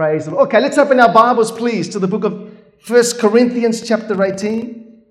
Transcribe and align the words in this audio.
Praise 0.00 0.24
the 0.24 0.30
Lord. 0.30 0.48
Okay, 0.48 0.62
let's 0.62 0.78
open 0.78 0.98
our 0.98 1.12
Bibles, 1.12 1.52
please, 1.52 1.86
to 1.90 1.98
the 1.98 2.08
book 2.08 2.24
of 2.24 2.56
First 2.80 3.18
Corinthians, 3.18 3.86
chapter 3.86 4.24
18. 4.24 5.02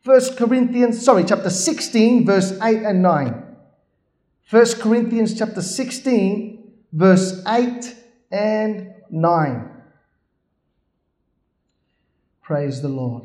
First 0.00 0.38
Corinthians, 0.38 1.04
sorry, 1.04 1.24
chapter 1.24 1.50
16, 1.50 2.24
verse 2.24 2.58
8 2.62 2.82
and 2.82 3.02
9. 3.02 3.44
First 4.44 4.80
Corinthians, 4.80 5.38
chapter 5.38 5.60
16, 5.60 6.72
verse 6.94 7.44
8 7.46 7.94
and 8.30 8.94
9. 9.10 9.70
Praise 12.40 12.80
the 12.80 12.88
Lord. 12.88 13.24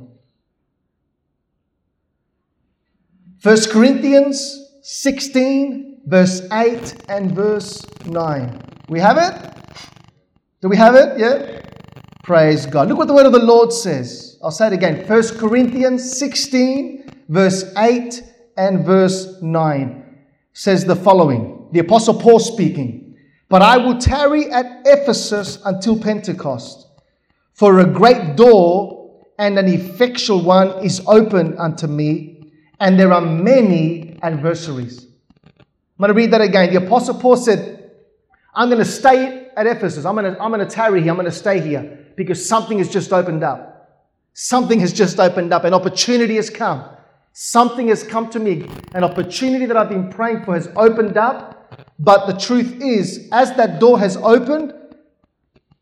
First 3.39 3.71
Corinthians 3.71 4.61
16, 4.81 6.01
verse 6.05 6.41
8 6.51 7.05
and 7.07 7.31
verse 7.31 7.85
9. 8.05 8.61
We 8.89 8.99
have 8.99 9.17
it? 9.17 9.56
Do 10.59 10.69
we 10.69 10.77
have 10.77 10.95
it? 10.95 11.19
Yeah? 11.19 11.61
Praise 12.23 12.65
God. 12.65 12.89
Look 12.89 12.97
what 12.97 13.07
the 13.07 13.13
word 13.13 13.27
of 13.27 13.31
the 13.31 13.43
Lord 13.43 13.71
says. 13.71 14.39
I'll 14.43 14.51
say 14.51 14.67
it 14.67 14.73
again. 14.73 15.07
1 15.07 15.37
Corinthians 15.37 16.17
16, 16.17 17.23
verse 17.29 17.63
8 17.77 18.23
and 18.57 18.83
verse 18.85 19.39
9 19.41 20.17
says 20.53 20.83
the 20.83 20.95
following. 20.95 21.69
The 21.73 21.79
Apostle 21.79 22.19
Paul 22.19 22.39
speaking. 22.39 23.15
But 23.49 23.61
I 23.61 23.77
will 23.77 23.99
tarry 23.99 24.51
at 24.51 24.81
Ephesus 24.85 25.59
until 25.63 25.99
Pentecost, 25.99 26.87
for 27.53 27.79
a 27.79 27.85
great 27.85 28.35
door 28.35 29.23
and 29.37 29.59
an 29.59 29.67
effectual 29.67 30.41
one 30.41 30.83
is 30.83 31.01
opened 31.07 31.59
unto 31.59 31.85
me, 31.87 32.51
and 32.79 32.99
there 32.99 33.13
are 33.13 33.21
many 33.21 34.17
adversaries. 34.21 35.05
I'm 35.59 35.65
going 35.99 36.09
to 36.09 36.13
read 36.13 36.31
that 36.31 36.41
again. 36.41 36.73
The 36.73 36.85
Apostle 36.85 37.15
Paul 37.15 37.37
said, 37.37 37.91
I'm 38.53 38.69
going 38.69 38.83
to 38.83 38.85
stay 38.85 39.46
at 39.57 39.67
Ephesus. 39.67 40.05
I'm 40.05 40.15
going 40.15 40.33
to, 40.33 40.41
I'm 40.41 40.51
going 40.51 40.65
to 40.65 40.73
tarry 40.73 41.01
here. 41.01 41.09
I'm 41.09 41.17
going 41.17 41.25
to 41.25 41.31
stay 41.31 41.59
here 41.59 42.05
because 42.15 42.47
something 42.47 42.77
has 42.77 42.87
just 42.87 43.11
opened 43.11 43.43
up. 43.43 43.73
Something 44.33 44.79
has 44.79 44.93
just 44.93 45.19
opened 45.19 45.51
up. 45.51 45.63
An 45.63 45.73
opportunity 45.73 46.35
has 46.35 46.49
come. 46.49 46.85
Something 47.33 47.87
has 47.87 48.03
come 48.03 48.29
to 48.29 48.39
me. 48.39 48.69
An 48.93 49.03
opportunity 49.03 49.65
that 49.65 49.75
I've 49.75 49.89
been 49.89 50.09
praying 50.09 50.45
for 50.45 50.53
has 50.53 50.69
opened 50.75 51.17
up. 51.17 51.55
But 51.99 52.27
the 52.27 52.37
truth 52.37 52.81
is, 52.81 53.27
as 53.31 53.55
that 53.57 53.79
door 53.79 53.99
has 53.99 54.15
opened, 54.17 54.73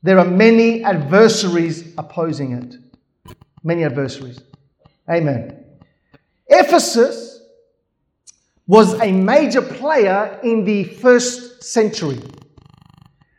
there 0.01 0.19
are 0.19 0.25
many 0.25 0.83
adversaries 0.83 1.93
opposing 1.97 2.53
it. 2.53 3.35
Many 3.63 3.83
adversaries. 3.83 4.39
Amen. 5.09 5.65
Ephesus 6.47 7.41
was 8.67 8.99
a 9.01 9.11
major 9.11 9.61
player 9.61 10.39
in 10.43 10.63
the 10.63 10.85
first 10.85 11.63
century. 11.63 12.21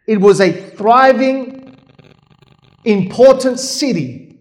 It 0.06 0.20
was 0.20 0.40
a 0.40 0.52
thriving, 0.52 1.76
important 2.84 3.58
city 3.58 4.38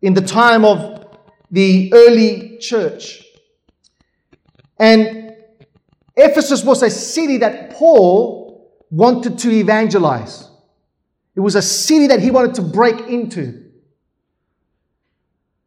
in 0.00 0.14
the 0.14 0.22
time 0.22 0.64
of 0.64 1.06
the 1.50 1.92
early 1.92 2.58
church. 2.58 3.22
And 4.78 5.34
Ephesus 6.16 6.64
was 6.64 6.82
a 6.82 6.90
city 6.90 7.38
that 7.38 7.70
Paul 7.70 8.72
wanted 8.90 9.38
to 9.40 9.50
evangelize. 9.50 10.48
It 11.34 11.40
was 11.40 11.56
a 11.56 11.62
city 11.62 12.06
that 12.08 12.20
he 12.20 12.30
wanted 12.30 12.54
to 12.54 12.62
break 12.62 13.00
into. 13.08 13.64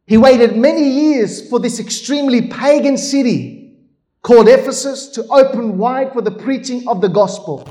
He 0.05 0.17
waited 0.17 0.55
many 0.55 0.89
years 0.89 1.49
for 1.49 1.59
this 1.59 1.79
extremely 1.79 2.47
pagan 2.47 2.97
city 2.97 3.75
called 4.21 4.47
Ephesus 4.47 5.09
to 5.09 5.25
open 5.27 5.77
wide 5.77 6.13
for 6.13 6.21
the 6.21 6.31
preaching 6.31 6.87
of 6.87 7.01
the 7.01 7.09
gospel. 7.09 7.67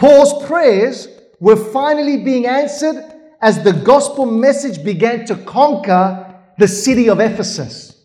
Paul's 0.00 0.46
prayers 0.46 1.08
were 1.40 1.56
finally 1.56 2.24
being 2.24 2.46
answered 2.46 3.04
as 3.42 3.62
the 3.62 3.74
gospel 3.74 4.24
message 4.24 4.82
began 4.82 5.26
to 5.26 5.36
conquer 5.36 6.40
the 6.56 6.66
city 6.66 7.10
of 7.10 7.20
Ephesus. 7.20 8.02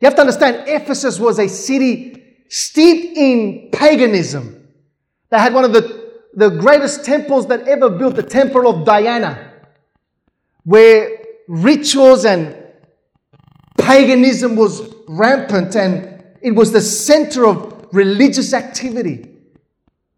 You 0.00 0.06
have 0.06 0.14
to 0.14 0.22
understand, 0.22 0.66
Ephesus 0.66 1.20
was 1.20 1.38
a 1.38 1.46
city 1.46 2.24
steeped 2.48 3.18
in 3.18 3.68
paganism. 3.70 4.66
They 5.28 5.38
had 5.38 5.52
one 5.52 5.66
of 5.66 5.74
the, 5.74 6.10
the 6.32 6.48
greatest 6.48 7.04
temples 7.04 7.46
that 7.48 7.68
ever 7.68 7.90
built, 7.90 8.16
the 8.16 8.22
Temple 8.22 8.66
of 8.66 8.86
Diana, 8.86 9.52
where 10.64 11.18
rituals 11.48 12.24
and 12.24 12.56
paganism 13.76 14.56
was 14.56 14.90
rampant 15.06 15.76
and 15.76 16.24
it 16.40 16.52
was 16.52 16.72
the 16.72 16.80
center 16.80 17.46
of 17.46 17.88
religious 17.92 18.54
activity. 18.54 19.36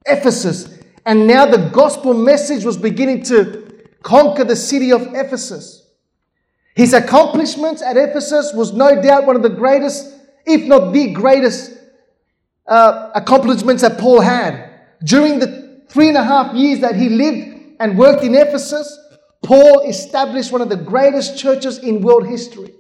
Ephesus 0.07 0.78
and 1.09 1.27
now 1.27 1.47
the 1.47 1.71
gospel 1.71 2.13
message 2.13 2.67
was 2.67 2.77
beginning 2.77 3.23
to 3.23 3.83
conquer 4.03 4.45
the 4.45 4.55
city 4.55 4.93
of 4.93 5.15
Ephesus. 5.15 5.89
His 6.75 6.93
accomplishments 6.93 7.81
at 7.81 7.97
Ephesus 7.97 8.53
was 8.53 8.75
no 8.75 9.01
doubt 9.01 9.25
one 9.25 9.35
of 9.35 9.43
the 9.43 9.49
greatest, 9.49 10.15
if 10.45 10.69
not 10.69 10.93
the 10.93 11.15
greatest, 11.15 11.73
uh, 12.67 13.11
accomplishments 13.15 13.81
that 13.81 13.97
Paul 13.99 14.21
had. 14.21 14.71
During 15.03 15.39
the 15.39 15.81
three 15.89 16.09
and 16.09 16.19
a 16.19 16.23
half 16.23 16.55
years 16.55 16.81
that 16.81 16.95
he 16.95 17.09
lived 17.09 17.77
and 17.81 17.97
worked 17.97 18.23
in 18.23 18.35
Ephesus, 18.35 18.99
Paul 19.43 19.89
established 19.89 20.53
one 20.53 20.61
of 20.61 20.69
the 20.69 20.77
greatest 20.77 21.39
churches 21.39 21.79
in 21.79 22.03
world 22.03 22.27
history. 22.27 22.75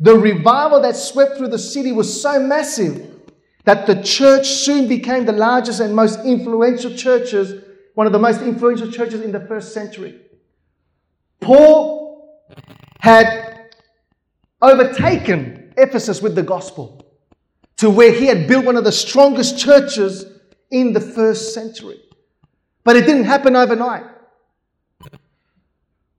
The 0.00 0.18
revival 0.18 0.82
that 0.82 0.96
swept 0.96 1.36
through 1.36 1.50
the 1.50 1.58
city 1.58 1.92
was 1.92 2.20
so 2.20 2.40
massive 2.40 3.09
that 3.64 3.86
the 3.86 4.02
church 4.02 4.46
soon 4.46 4.88
became 4.88 5.26
the 5.26 5.32
largest 5.32 5.80
and 5.80 5.94
most 5.94 6.20
influential 6.24 6.94
churches, 6.94 7.62
one 7.94 8.06
of 8.06 8.12
the 8.12 8.18
most 8.18 8.40
influential 8.40 8.90
churches 8.90 9.20
in 9.20 9.32
the 9.32 9.40
first 9.40 9.74
century. 9.74 10.20
Paul 11.40 12.46
had 13.00 13.70
overtaken 14.62 15.72
Ephesus 15.76 16.20
with 16.20 16.34
the 16.34 16.42
gospel 16.42 17.04
to 17.76 17.88
where 17.90 18.12
he 18.12 18.26
had 18.26 18.46
built 18.46 18.64
one 18.64 18.76
of 18.76 18.84
the 18.84 18.92
strongest 18.92 19.58
churches 19.58 20.24
in 20.70 20.92
the 20.92 21.00
first 21.00 21.54
century. 21.54 22.00
But 22.84 22.96
it 22.96 23.06
didn't 23.06 23.24
happen 23.24 23.56
overnight. 23.56 24.04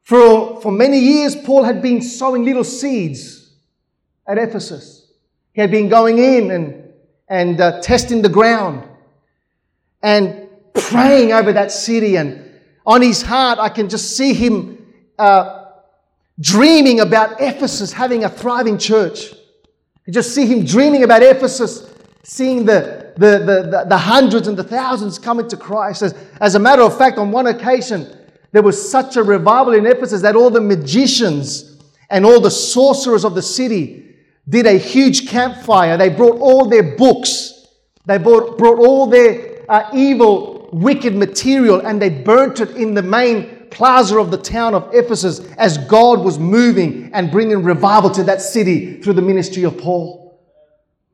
For, 0.01 0.59
for 0.61 0.71
many 0.71 0.99
years, 0.99 1.35
Paul 1.35 1.63
had 1.63 1.81
been 1.81 2.01
sowing 2.01 2.43
little 2.43 2.63
seeds 2.63 3.53
at 4.27 4.37
Ephesus. 4.37 5.11
He 5.53 5.61
had 5.61 5.71
been 5.71 5.89
going 5.89 6.17
in 6.17 6.51
and 6.51 6.80
and 7.31 7.61
uh, 7.61 7.79
testing 7.79 8.21
the 8.21 8.29
ground 8.29 8.83
and 10.03 10.49
praying 10.73 11.31
over 11.31 11.53
that 11.53 11.71
city. 11.71 12.17
And 12.17 12.43
on 12.85 13.01
his 13.01 13.21
heart, 13.21 13.57
I 13.57 13.69
can 13.69 13.87
just 13.87 14.17
see 14.17 14.33
him 14.33 14.85
uh, 15.17 15.67
dreaming 16.41 16.99
about 16.99 17.39
Ephesus 17.39 17.93
having 17.93 18.25
a 18.25 18.29
thriving 18.29 18.77
church. 18.77 19.31
I 20.05 20.11
just 20.11 20.35
see 20.35 20.45
him 20.45 20.65
dreaming 20.65 21.03
about 21.03 21.23
Ephesus, 21.23 21.95
seeing 22.23 22.65
the, 22.65 23.13
the, 23.15 23.39
the, 23.39 23.69
the, 23.71 23.85
the 23.87 23.97
hundreds 23.97 24.49
and 24.49 24.57
the 24.57 24.65
thousands 24.65 25.17
coming 25.17 25.47
to 25.47 25.55
Christ. 25.55 26.01
As, 26.01 26.13
as 26.41 26.55
a 26.55 26.59
matter 26.59 26.81
of 26.81 26.97
fact, 26.97 27.17
on 27.17 27.31
one 27.31 27.47
occasion, 27.47 28.13
there 28.51 28.61
was 28.61 28.91
such 28.91 29.15
a 29.15 29.23
revival 29.23 29.73
in 29.73 29.85
Ephesus 29.85 30.21
that 30.23 30.35
all 30.35 30.49
the 30.49 30.59
magicians 30.59 31.81
and 32.09 32.25
all 32.25 32.41
the 32.41 32.51
sorcerers 32.51 33.23
of 33.23 33.35
the 33.35 33.41
city 33.41 34.10
did 34.51 34.67
a 34.67 34.77
huge 34.77 35.27
campfire. 35.27 35.97
They 35.97 36.09
brought 36.09 36.37
all 36.39 36.67
their 36.67 36.95
books, 36.95 37.65
they 38.05 38.17
brought, 38.17 38.57
brought 38.57 38.79
all 38.79 39.07
their 39.07 39.63
uh, 39.69 39.89
evil, 39.93 40.69
wicked 40.73 41.15
material, 41.15 41.85
and 41.85 42.01
they 42.01 42.09
burnt 42.09 42.59
it 42.59 42.71
in 42.71 42.93
the 42.93 43.01
main 43.01 43.67
plaza 43.71 44.19
of 44.19 44.29
the 44.29 44.37
town 44.37 44.75
of 44.75 44.93
Ephesus 44.93 45.39
as 45.55 45.77
God 45.77 46.19
was 46.19 46.37
moving 46.37 47.09
and 47.13 47.31
bringing 47.31 47.63
revival 47.63 48.09
to 48.11 48.23
that 48.25 48.41
city 48.41 49.01
through 49.01 49.13
the 49.13 49.21
ministry 49.21 49.63
of 49.63 49.77
Paul. 49.77 50.21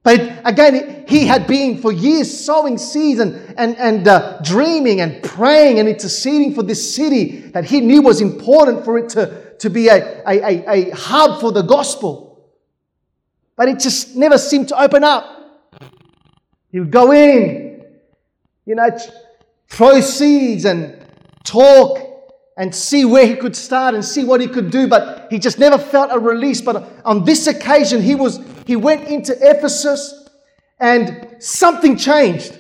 But 0.02 0.42
again, 0.44 1.06
he 1.08 1.28
had 1.28 1.46
been 1.46 1.81
for 1.81 1.92
years 1.92 2.46
sowing 2.46 2.78
seeds 2.78 3.20
and, 3.20 3.36
and, 3.58 3.78
and 3.78 4.08
uh, 4.08 4.40
dreaming 4.42 5.02
and 5.02 5.22
praying 5.22 5.80
and 5.80 5.88
interceding 5.88 6.56
for 6.56 6.64
this 6.64 6.96
city 6.96 7.40
that 7.52 7.66
he 7.66 7.82
knew 7.82 8.02
was 8.02 8.22
important 8.22 8.85
for 8.85 8.97
it 8.97 9.09
to, 9.09 9.53
to 9.59 9.70
be 9.70 9.90
a, 9.90 10.23
a, 10.26 10.41
a, 10.41 10.66
a 10.70 10.96
hub 10.96 11.40
for 11.40 11.52
the 11.52 11.61
gospel. 11.61 12.27
But 13.58 13.68
it 13.70 13.80
just 13.80 14.16
never 14.16 14.38
seemed 14.38 14.70
to 14.70 14.80
open 14.80 15.04
up. 15.04 15.26
He 16.72 16.80
would 16.80 16.92
go 16.92 17.12
in, 17.12 17.84
you 18.66 18.76
know, 18.76 18.90
throw 19.68 20.00
seeds 20.00 20.64
and 20.66 21.04
talk 21.44 22.00
and 22.56 22.74
see 22.74 23.04
where 23.04 23.26
he 23.26 23.36
could 23.36 23.56
start 23.56 23.96
and 23.96 24.06
see 24.06 24.24
what 24.24 24.42
he 24.42 24.48
could 24.48 24.70
do, 24.70 24.88
but 24.88 25.28
he 25.32 25.40
just 25.40 25.59
never 25.59 25.78
felt 25.78 26.12
a 26.12 26.20
release. 26.20 26.62
But 26.62 26.88
on 27.04 27.26
this 27.26 27.48
occasion, 27.48 28.02
he 28.02 28.16
was 28.16 28.40
he 28.66 28.76
went 28.76 29.08
into 29.08 29.36
Ephesus 29.42 30.30
and 30.80 31.36
something 31.40 31.98
changed. 31.98 32.59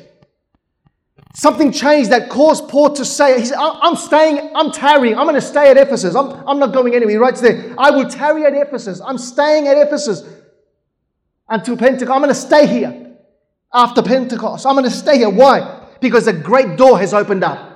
Something 1.35 1.71
changed 1.71 2.09
that 2.09 2.29
caused 2.29 2.67
Paul 2.67 2.93
to 2.93 3.05
say, 3.05 3.39
he 3.39 3.45
said, 3.45 3.57
I'm 3.59 3.95
staying, 3.95 4.55
I'm 4.55 4.71
tarrying, 4.71 5.15
I'm 5.15 5.25
going 5.25 5.35
to 5.35 5.41
stay 5.41 5.69
at 5.69 5.77
Ephesus. 5.77 6.15
I'm, 6.15 6.31
I'm 6.47 6.57
not 6.57 6.73
going 6.73 6.95
anywhere. 6.95 7.11
He 7.11 7.17
writes 7.17 7.41
there, 7.41 7.75
I 7.77 7.91
will 7.91 8.09
tarry 8.09 8.43
at 8.45 8.53
Ephesus. 8.55 8.99
I'm 9.05 9.19
staying 9.19 9.67
at 9.67 9.77
Ephesus 9.77 10.23
until 11.49 11.77
Pentecost. 11.77 12.11
I'm 12.11 12.21
going 12.21 12.33
to 12.33 12.39
stay 12.39 12.67
here 12.67 13.15
after 13.73 14.01
Pentecost. 14.01 14.65
I'm 14.65 14.73
going 14.73 14.85
to 14.85 14.91
stay 14.91 15.17
here. 15.17 15.29
Why? 15.29 15.87
Because 15.99 16.27
a 16.27 16.33
great 16.33 16.77
door 16.77 16.99
has 16.99 17.13
opened 17.13 17.43
up. 17.43 17.67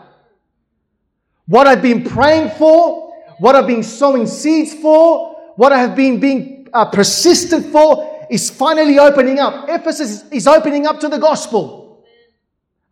What 1.48 1.68
I've 1.68 1.82
been 1.82 2.04
praying 2.04 2.52
for, 2.52 3.14
what 3.40 3.56
I've 3.56 3.68
been 3.68 3.84
sowing 3.84 4.28
seeds 4.28 4.74
for, 4.74 5.36
what 5.56 5.72
I 5.72 5.80
have 5.80 5.96
been 5.96 6.20
being 6.20 6.68
uh, 6.74 6.86
persistent 6.86 7.72
for 7.72 8.26
is 8.30 8.50
finally 8.50 8.98
opening 9.00 9.40
up. 9.40 9.68
Ephesus 9.68 10.24
is 10.32 10.48
opening 10.48 10.88
up 10.88 11.00
to 11.02 11.10
the 11.10 11.18
gospel. 11.18 12.06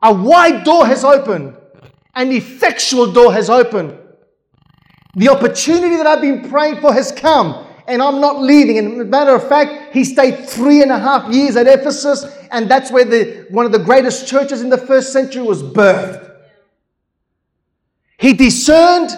A 0.01 0.13
wide 0.13 0.63
door 0.63 0.85
has 0.85 1.03
opened. 1.03 1.55
An 2.15 2.31
effectual 2.31 3.11
door 3.11 3.31
has 3.31 3.49
opened. 3.49 3.97
The 5.15 5.29
opportunity 5.29 5.95
that 5.95 6.07
I've 6.07 6.21
been 6.21 6.49
praying 6.49 6.81
for 6.81 6.93
has 6.93 7.11
come, 7.11 7.65
and 7.89 8.01
I'm 8.01 8.21
not 8.21 8.41
leaving. 8.41 8.77
And 8.77 8.93
as 8.93 8.99
a 8.99 9.05
matter 9.05 9.35
of 9.35 9.47
fact, 9.47 9.93
he 9.93 10.03
stayed 10.03 10.47
three 10.47 10.81
and 10.81 10.91
a 10.91 10.99
half 10.99 11.33
years 11.33 11.55
at 11.55 11.67
Ephesus, 11.67 12.25
and 12.51 12.69
that's 12.69 12.91
where 12.91 13.03
the, 13.03 13.47
one 13.49 13.65
of 13.65 13.71
the 13.71 13.79
greatest 13.79 14.27
churches 14.27 14.61
in 14.61 14.69
the 14.69 14.77
first 14.77 15.11
century 15.11 15.41
was 15.41 15.63
birthed. 15.63 16.27
He 18.17 18.33
discerned 18.33 19.11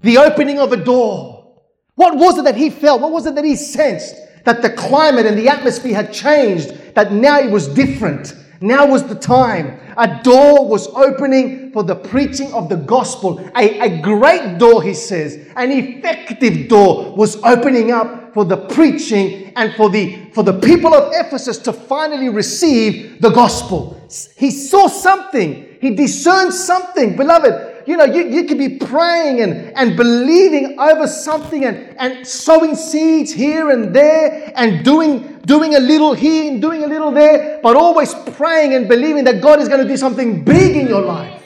the 0.00 0.18
opening 0.18 0.58
of 0.58 0.72
a 0.72 0.76
door. 0.76 1.54
What 1.94 2.16
was 2.16 2.38
it 2.38 2.44
that 2.44 2.56
he 2.56 2.70
felt? 2.70 3.00
What 3.00 3.12
was 3.12 3.26
it 3.26 3.34
that 3.34 3.44
he 3.44 3.56
sensed? 3.56 4.14
That 4.44 4.62
the 4.62 4.70
climate 4.70 5.26
and 5.26 5.38
the 5.38 5.48
atmosphere 5.48 5.94
had 5.94 6.12
changed, 6.12 6.94
that 6.94 7.12
now 7.12 7.38
it 7.38 7.50
was 7.50 7.68
different. 7.68 8.34
Now 8.60 8.86
was 8.86 9.04
the 9.04 9.14
time. 9.14 9.80
A 9.96 10.22
door 10.22 10.68
was 10.68 10.86
opening 10.88 11.72
for 11.72 11.82
the 11.82 11.94
preaching 11.94 12.52
of 12.52 12.68
the 12.68 12.76
gospel. 12.76 13.38
A, 13.56 13.80
a 13.80 14.00
great 14.00 14.58
door, 14.58 14.82
he 14.82 14.92
says, 14.92 15.48
an 15.56 15.72
effective 15.72 16.68
door 16.68 17.14
was 17.16 17.36
opening 17.42 17.90
up 17.90 18.34
for 18.34 18.44
the 18.44 18.56
preaching 18.56 19.52
and 19.56 19.74
for 19.74 19.88
the, 19.88 20.30
for 20.32 20.42
the 20.42 20.58
people 20.60 20.94
of 20.94 21.12
Ephesus 21.14 21.58
to 21.58 21.72
finally 21.72 22.28
receive 22.28 23.20
the 23.20 23.30
gospel. 23.30 24.00
He 24.36 24.50
saw 24.50 24.88
something. 24.88 25.78
He 25.80 25.94
discerned 25.94 26.52
something. 26.52 27.16
Beloved, 27.16 27.69
you 27.90 27.96
know, 27.96 28.04
you, 28.04 28.28
you 28.28 28.44
could 28.44 28.56
be 28.56 28.78
praying 28.78 29.40
and, 29.40 29.76
and 29.76 29.96
believing 29.96 30.78
over 30.78 31.08
something 31.08 31.64
and, 31.64 31.96
and 31.98 32.24
sowing 32.26 32.76
seeds 32.76 33.32
here 33.32 33.70
and 33.70 33.94
there 33.94 34.52
and 34.54 34.84
doing, 34.84 35.40
doing 35.44 35.74
a 35.74 35.80
little 35.80 36.14
here 36.14 36.52
and 36.52 36.62
doing 36.62 36.84
a 36.84 36.86
little 36.86 37.10
there, 37.10 37.58
but 37.64 37.74
always 37.74 38.14
praying 38.36 38.74
and 38.74 38.88
believing 38.88 39.24
that 39.24 39.42
God 39.42 39.58
is 39.58 39.68
going 39.68 39.82
to 39.82 39.88
do 39.88 39.96
something 39.96 40.44
big 40.44 40.76
in 40.76 40.86
your 40.86 41.02
life. 41.02 41.42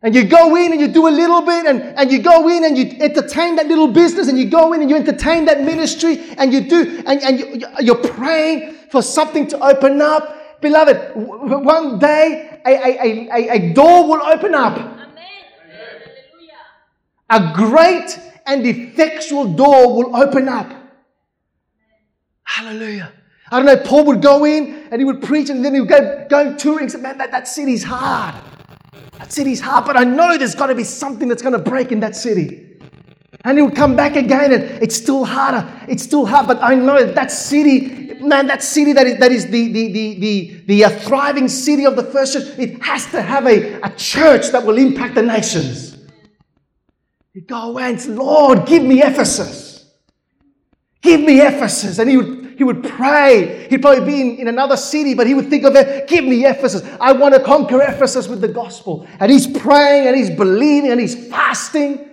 And 0.00 0.14
you 0.14 0.24
go 0.24 0.54
in 0.54 0.72
and 0.72 0.80
you 0.80 0.88
do 0.88 1.08
a 1.08 1.10
little 1.10 1.42
bit, 1.42 1.66
and, 1.66 1.82
and 1.82 2.10
you 2.10 2.22
go 2.22 2.48
in 2.48 2.64
and 2.64 2.78
you 2.78 2.96
entertain 3.00 3.56
that 3.56 3.66
little 3.66 3.88
business, 3.88 4.28
and 4.28 4.38
you 4.38 4.48
go 4.48 4.72
in 4.72 4.80
and 4.80 4.88
you 4.88 4.94
entertain 4.94 5.44
that 5.46 5.60
ministry, 5.62 6.20
and 6.38 6.52
you 6.52 6.60
do, 6.60 7.02
and, 7.04 7.20
and 7.20 7.38
you, 7.40 7.66
you're 7.80 7.96
praying 7.96 8.74
for 8.92 9.02
something 9.02 9.48
to 9.48 9.58
open 9.60 10.00
up. 10.00 10.37
Beloved, 10.60 11.12
one 11.14 11.98
day 11.98 12.60
a, 12.66 12.70
a, 12.70 13.28
a, 13.32 13.48
a 13.50 13.72
door 13.72 14.08
will 14.08 14.22
open 14.22 14.54
up. 14.54 14.76
Amen. 14.76 15.08
A 17.30 17.52
great 17.54 18.18
and 18.46 18.66
effectual 18.66 19.52
door 19.54 19.94
will 19.94 20.16
open 20.16 20.48
up. 20.48 20.72
Hallelujah. 22.42 23.12
I 23.50 23.56
don't 23.56 23.66
know, 23.66 23.76
Paul 23.76 24.04
would 24.06 24.22
go 24.22 24.44
in 24.44 24.88
and 24.90 25.00
he 25.00 25.04
would 25.04 25.22
preach 25.22 25.48
and 25.48 25.64
then 25.64 25.74
he 25.74 25.80
would 25.80 25.88
go, 25.88 26.26
go 26.28 26.56
touring 26.56 26.82
and 26.82 26.92
say, 26.92 27.00
man, 27.00 27.18
that, 27.18 27.30
that 27.30 27.46
city's 27.46 27.82
hard. 27.82 28.34
That 29.18 29.32
city's 29.32 29.60
hard, 29.60 29.84
but 29.84 29.96
I 29.96 30.04
know 30.04 30.36
there's 30.36 30.54
got 30.54 30.66
to 30.66 30.74
be 30.74 30.84
something 30.84 31.28
that's 31.28 31.42
going 31.42 31.52
to 31.52 31.58
break 31.58 31.92
in 31.92 32.00
that 32.00 32.16
city. 32.16 32.67
And 33.48 33.56
he 33.56 33.62
would 33.62 33.74
come 33.74 33.96
back 33.96 34.14
again 34.14 34.52
and 34.52 34.62
it's 34.82 34.94
still 34.94 35.24
harder. 35.24 35.66
It's 35.88 36.02
still 36.02 36.26
hard, 36.26 36.46
but 36.46 36.62
I 36.62 36.74
know 36.74 37.02
that 37.02 37.30
city 37.30 38.20
man, 38.20 38.46
that 38.48 38.62
city 38.62 38.92
that 38.92 39.06
is, 39.06 39.18
that 39.20 39.32
is 39.32 39.46
the, 39.46 39.72
the, 39.72 39.90
the, 39.90 40.14
the, 40.18 40.62
the 40.66 40.84
uh, 40.84 40.90
thriving 40.90 41.48
city 41.48 41.86
of 41.86 41.96
the 41.96 42.02
first 42.02 42.34
church, 42.34 42.58
it 42.58 42.82
has 42.82 43.06
to 43.06 43.22
have 43.22 43.46
a, 43.46 43.80
a 43.80 43.90
church 43.96 44.48
that 44.48 44.66
will 44.66 44.76
impact 44.76 45.14
the 45.14 45.22
nations. 45.22 45.96
You 47.32 47.40
go 47.40 47.70
away 47.70 47.84
and 47.84 47.98
say, 47.98 48.10
Lord, 48.10 48.66
give 48.66 48.82
me 48.82 49.02
Ephesus. 49.02 49.94
Give 51.00 51.20
me 51.20 51.40
Ephesus. 51.40 51.98
And 51.98 52.10
he 52.10 52.18
would, 52.18 52.54
he 52.58 52.64
would 52.64 52.84
pray. 52.84 53.66
He'd 53.70 53.80
probably 53.80 54.04
be 54.04 54.20
in, 54.20 54.36
in 54.40 54.48
another 54.48 54.76
city, 54.76 55.14
but 55.14 55.26
he 55.26 55.32
would 55.32 55.48
think 55.48 55.64
of 55.64 55.74
it, 55.74 56.06
give 56.06 56.24
me 56.24 56.44
Ephesus. 56.44 56.86
I 57.00 57.12
want 57.12 57.32
to 57.32 57.40
conquer 57.40 57.80
Ephesus 57.80 58.28
with 58.28 58.42
the 58.42 58.48
gospel. 58.48 59.06
And 59.20 59.32
he's 59.32 59.46
praying 59.46 60.06
and 60.06 60.14
he's 60.14 60.30
believing 60.30 60.90
and 60.90 61.00
he's 61.00 61.28
fasting 61.30 62.07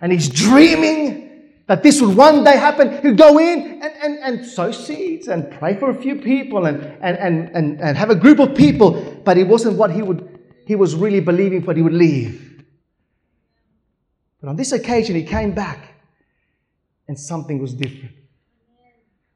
and 0.00 0.12
he's 0.12 0.28
dreaming 0.28 1.30
that 1.66 1.82
this 1.84 2.00
would 2.02 2.16
one 2.16 2.42
day 2.42 2.56
happen. 2.56 3.00
He'd 3.00 3.16
go 3.16 3.38
in 3.38 3.80
and, 3.80 3.94
and, 4.02 4.18
and 4.18 4.44
sow 4.46 4.72
seeds 4.72 5.28
and 5.28 5.50
pray 5.52 5.76
for 5.76 5.90
a 5.90 5.94
few 5.94 6.16
people 6.16 6.66
and, 6.66 6.82
and, 7.00 7.16
and, 7.16 7.48
and, 7.54 7.80
and 7.80 7.96
have 7.96 8.10
a 8.10 8.16
group 8.16 8.40
of 8.40 8.56
people, 8.56 9.20
but 9.24 9.38
it 9.38 9.46
wasn't 9.46 9.76
what 9.76 9.92
he 9.92 10.02
would 10.02 10.26
he 10.66 10.76
was 10.76 10.94
really 10.94 11.18
believing 11.18 11.62
for, 11.64 11.74
he 11.74 11.82
would 11.82 11.92
leave. 11.92 12.64
But 14.40 14.50
on 14.50 14.56
this 14.56 14.70
occasion 14.70 15.16
he 15.16 15.24
came 15.24 15.52
back 15.52 15.94
and 17.08 17.18
something 17.18 17.58
was 17.60 17.74
different. 17.74 18.14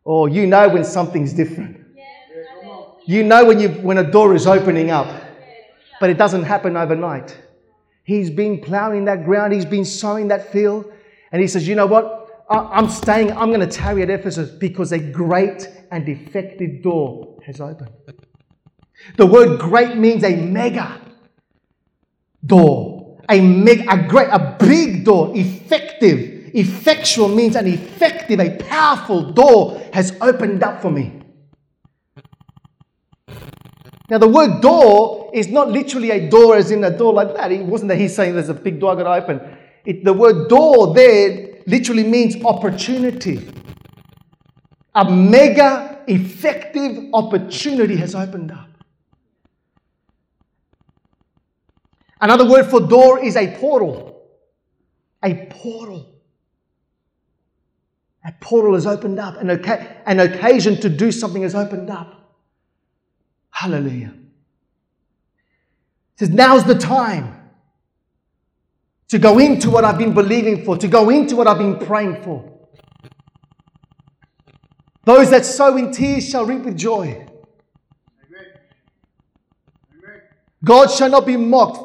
Oh, 0.07 0.27
you 0.27 0.47
know 0.47 0.69
when 0.69 0.85
something's 0.85 1.33
different. 1.33 1.85
You 3.07 3.23
know 3.23 3.45
when 3.45 3.61
you 3.61 3.69
when 3.69 3.99
a 3.99 4.05
door 4.05 4.35
is 4.35 4.47
opening 4.47 4.91
up, 4.91 5.09
but 6.01 6.11
it 6.11 6.19
doesn't 6.19 6.45
happen 6.45 6.77
overnight. 6.77 7.37
He's 8.05 8.31
been 8.31 8.61
plowing 8.61 9.07
that 9.07 9.25
ground, 9.25 9.53
he's 9.53 9.65
been 9.65 9.85
sowing 9.85 10.29
that 10.29 10.53
field, 10.53 10.93
and 11.33 11.41
he 11.41 11.49
says, 11.49 11.67
You 11.67 11.75
know 11.75 11.87
what? 11.87 12.21
I'm 12.51 12.91
staying, 12.91 13.33
I'm 13.33 13.49
going 13.49 13.61
to 13.61 13.67
tarry 13.67 14.03
at 14.03 14.11
Ephesus 14.11 14.51
because 14.51 14.93
a 14.93 14.99
great 14.99 15.67
and 15.91 16.07
effective 16.09 16.83
door 16.83 17.39
has 17.47 17.61
opened. 17.61 17.91
The 19.17 19.27
word 19.27 19.59
great 19.59 19.97
means 19.97 20.23
a 20.25 20.37
mega 20.37 21.01
door, 22.45 23.19
a, 23.31 23.41
meg, 23.41 23.87
a 23.89 24.07
great, 24.07 24.29
a 24.29 24.57
big 24.59 25.05
door, 25.05 25.33
effective. 25.35 26.51
Effectual 26.55 27.29
means 27.29 27.57
an 27.57 27.67
effective, 27.67 28.39
a 28.39 28.57
powerful 28.57 29.33
door 29.33 29.83
has 29.93 30.17
opened 30.21 30.63
up 30.63 30.83
for 30.83 30.91
me. 30.91 31.24
Now, 34.11 34.19
the 34.19 34.29
word 34.29 34.61
door 34.61 35.31
is 35.33 35.49
not 35.49 35.71
literally 35.71 36.11
a 36.11 36.29
door 36.29 36.57
as 36.57 36.71
in 36.71 36.85
a 36.85 36.91
door 36.91 37.13
like 37.13 37.35
that. 37.37 37.51
It 37.51 37.65
wasn't 37.65 37.89
that 37.89 37.99
he's 37.99 38.15
saying 38.15 38.35
there's 38.35 38.51
a 38.51 38.55
big 38.55 38.79
door 38.79 38.93
I 38.93 39.03
got 39.03 39.05
to 39.05 39.23
open. 39.23 39.59
It, 39.87 40.05
the 40.05 40.13
word 40.13 40.49
door 40.49 40.95
there 40.95 41.59
literally 41.67 42.05
means 42.05 42.43
opportunity. 42.45 43.49
A 44.95 45.11
mega 45.11 46.03
effective 46.07 47.09
opportunity 47.15 47.97
has 47.97 48.15
opened 48.15 48.53
up. 48.53 48.69
Another 52.21 52.49
word 52.49 52.67
for 52.67 52.81
door 52.81 53.25
is 53.25 53.37
a 53.37 53.57
portal. 53.57 54.23
A 55.23 55.47
portal. 55.47 56.15
A 58.25 58.33
portal 58.41 58.75
has 58.75 58.87
opened 58.87 59.19
up. 59.19 59.39
An, 59.39 59.51
oca- 59.51 60.03
an 60.07 60.21
occasion 60.21 60.79
to 60.81 60.89
do 60.91 61.11
something 61.11 61.43
has 61.43 61.55
opened 61.55 61.91
up. 61.91 62.24
Hallelujah. 63.65 64.13
It 66.13 66.19
says, 66.19 66.29
now's 66.29 66.65
the 66.65 66.75
time 66.75 67.35
to 69.09 69.19
go 69.19 69.39
into 69.39 69.71
what 69.71 69.87
I've 69.87 69.97
been 69.97 70.13
believing 70.13 70.67
for, 70.67 70.77
to 70.77 70.87
go 70.87 71.09
into 71.09 71.35
what 71.35 71.47
I've 71.47 71.57
been 71.57 71.79
praying 71.79 72.23
for. 72.23 72.45
Those 75.05 75.31
that 75.31 75.47
sow 75.47 75.79
in 75.79 75.93
tears 75.93 76.29
shall 76.29 76.45
reap 76.45 76.61
with 76.61 76.77
joy. 76.77 77.27
God 80.63 80.91
shall 80.91 81.09
not 81.09 81.25
be 81.25 81.39
mocked. 81.39 81.79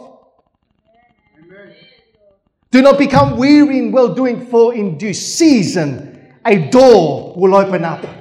Do 2.71 2.81
not 2.81 2.97
become 2.97 3.37
weary 3.37 3.77
in 3.79 3.93
well 3.93 4.13
doing, 4.13 4.47
for 4.47 4.75
in 4.75 4.97
due 4.97 5.13
season 5.13 6.35
a 6.45 6.69
door 6.69 7.35
will 7.37 7.55
open 7.55 7.85
up. 7.85 8.18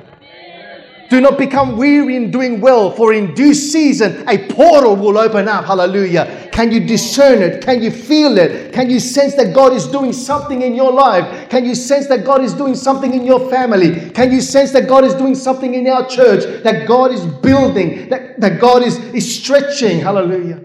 Do 1.10 1.20
not 1.22 1.38
become 1.38 1.76
weary 1.76 2.16
in 2.16 2.30
doing 2.30 2.60
well, 2.60 2.90
for 2.90 3.14
in 3.14 3.32
due 3.34 3.54
season 3.54 4.28
a 4.28 4.46
portal 4.52 4.94
will 4.94 5.16
open 5.16 5.48
up. 5.48 5.64
Hallelujah. 5.64 6.50
Can 6.52 6.70
you 6.70 6.80
discern 6.80 7.40
it? 7.40 7.62
Can 7.62 7.82
you 7.82 7.90
feel 7.90 8.36
it? 8.36 8.74
Can 8.74 8.90
you 8.90 9.00
sense 9.00 9.34
that 9.36 9.54
God 9.54 9.72
is 9.72 9.86
doing 9.86 10.12
something 10.12 10.60
in 10.60 10.74
your 10.74 10.92
life? 10.92 11.48
Can 11.48 11.64
you 11.64 11.74
sense 11.74 12.08
that 12.08 12.24
God 12.24 12.42
is 12.42 12.52
doing 12.52 12.74
something 12.74 13.14
in 13.14 13.24
your 13.24 13.48
family? 13.48 14.10
Can 14.10 14.32
you 14.32 14.40
sense 14.42 14.72
that 14.72 14.86
God 14.86 15.04
is 15.04 15.14
doing 15.14 15.34
something 15.34 15.72
in 15.74 15.86
our 15.86 16.06
church? 16.06 16.62
That 16.62 16.86
God 16.86 17.12
is 17.12 17.24
building, 17.24 18.08
that, 18.10 18.40
that 18.40 18.60
God 18.60 18.82
is, 18.82 18.98
is 19.14 19.42
stretching. 19.42 20.00
Hallelujah. 20.00 20.62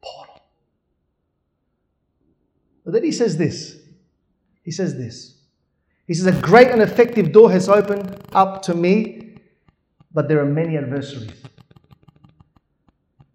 Portal. 0.00 0.42
But 2.84 2.92
then 2.92 3.04
he 3.04 3.12
says 3.12 3.36
this. 3.36 3.78
He 4.62 4.70
says 4.70 4.96
this. 4.96 5.31
He 6.06 6.14
says, 6.14 6.26
A 6.26 6.40
great 6.40 6.68
and 6.68 6.82
effective 6.82 7.32
door 7.32 7.50
has 7.50 7.68
opened 7.68 8.22
up 8.32 8.62
to 8.62 8.74
me, 8.74 9.38
but 10.12 10.28
there 10.28 10.40
are 10.40 10.46
many 10.46 10.76
adversaries. 10.76 11.42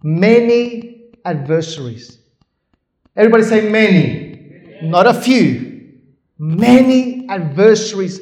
Many 0.04 1.12
adversaries. 1.26 2.20
Everybody 3.16 3.44
say 3.44 3.70
many, 3.70 4.80
not 4.84 5.08
a 5.08 5.14
few. 5.14 5.98
Many 6.38 7.28
adversaries 7.30 8.20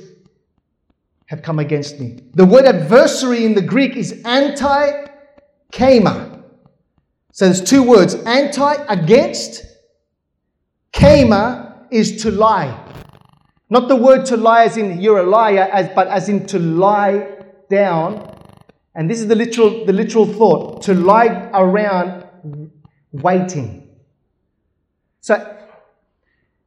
have 1.26 1.42
come 1.42 1.60
against 1.60 2.00
me. 2.00 2.20
The 2.34 2.46
word 2.46 2.66
adversary 2.66 3.46
in 3.46 3.56
the 3.56 3.62
Greek 3.62 3.98
is 3.98 4.22
anti 4.24 5.08
kama. 5.72 6.44
So 7.34 7.46
there's 7.46 7.62
two 7.62 7.84
words 7.84 8.16
anti, 8.16 8.74
against. 8.88 9.66
Kema 10.94 11.86
is 11.92 12.22
to 12.24 12.32
lie. 12.32 12.74
Not 13.70 13.88
the 13.88 13.96
word 13.96 14.26
to 14.28 14.38
lie 14.38 14.66
as 14.66 14.78
in 14.78 15.02
you're 15.02 15.20
a 15.20 15.24
liar, 15.24 15.68
as, 15.72 15.90
but 15.96 16.08
as 16.08 16.30
in 16.30 16.46
to 16.48 16.60
lie 16.60 17.46
down. 17.70 18.32
And 18.94 19.10
this 19.10 19.20
is 19.20 19.28
the 19.28 19.36
literal, 19.36 19.86
the 19.86 19.94
literal 19.94 20.26
thought 20.26 20.84
to 20.84 20.94
lie 20.94 21.50
around 21.54 22.26
waiting. 23.12 23.90
So 25.22 25.58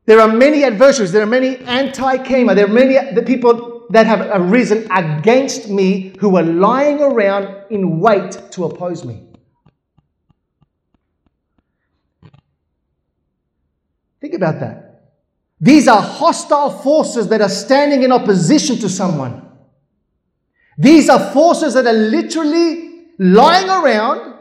there 0.07 0.21
are 0.21 0.29
many 0.29 0.65
adversaries, 0.65 1.13
there 1.13 1.23
are 1.23 1.27
many 1.27 1.59
anti 1.59 2.19
Kema, 2.19 2.55
there 2.55 2.65
are 2.65 2.73
many 2.73 3.15
the 3.15 3.23
people 3.23 3.87
that 3.91 4.07
have 4.07 4.29
arisen 4.33 4.91
against 4.91 5.69
me 5.69 6.15
who 6.19 6.37
are 6.37 6.43
lying 6.43 7.01
around 7.01 7.65
in 7.71 8.01
wait 8.01 8.33
to 8.51 8.65
oppose 8.65 9.05
me. 9.05 9.25
Think 14.21 14.35
about 14.35 14.61
that. 14.61 14.88
These 15.61 15.89
are 15.89 16.01
hostile 16.01 16.71
forces 16.71 17.29
that 17.29 17.41
are 17.41 17.49
standing 17.49 18.03
in 18.03 18.13
opposition 18.13 18.77
to 18.79 18.89
someone. 18.89 19.49
These 20.77 21.09
are 21.09 21.33
forces 21.33 21.75
that 21.75 21.87
are 21.87 21.93
literally 21.93 23.09
lying 23.19 23.69
around, 23.69 24.35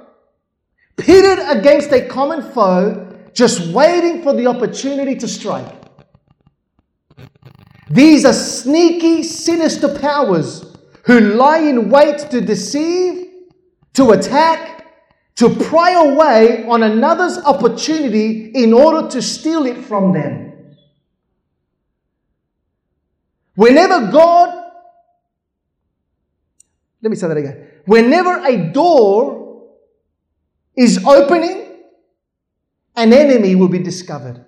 pitted 0.96 1.40
against 1.50 1.92
a 1.92 2.08
common 2.08 2.44
foe, 2.52 3.04
just 3.34 3.74
waiting 3.74 4.22
for 4.22 4.34
the 4.34 4.46
opportunity 4.46 5.16
to 5.16 5.28
strike. 5.28 5.74
These 7.90 8.26
are 8.26 8.34
sneaky, 8.34 9.24
sinister 9.24 9.98
powers 9.98 10.66
who 11.06 11.20
lie 11.20 11.60
in 11.60 11.90
wait 11.90 12.20
to 12.32 12.42
deceive, 12.42 13.28
to 13.94 14.12
attack, 14.12 14.86
to 15.38 15.50
pry 15.50 15.92
away 15.92 16.66
on 16.68 16.84
another's 16.84 17.38
opportunity 17.40 18.52
in 18.54 18.74
order 18.74 19.08
to 19.08 19.22
steal 19.22 19.66
it 19.66 19.78
from 19.78 20.14
them. 20.14 20.47
Whenever 23.58 24.12
God, 24.12 24.66
let 27.02 27.10
me 27.10 27.16
say 27.16 27.28
that 27.28 27.38
again. 27.38 27.68
Whenever 27.86 28.46
a 28.46 28.72
door 28.72 29.72
is 30.76 31.04
opening, 31.04 31.66
an 32.96 33.14
enemy 33.14 33.56
will 33.56 33.68
be 33.68 33.80
discovered. 33.80 34.46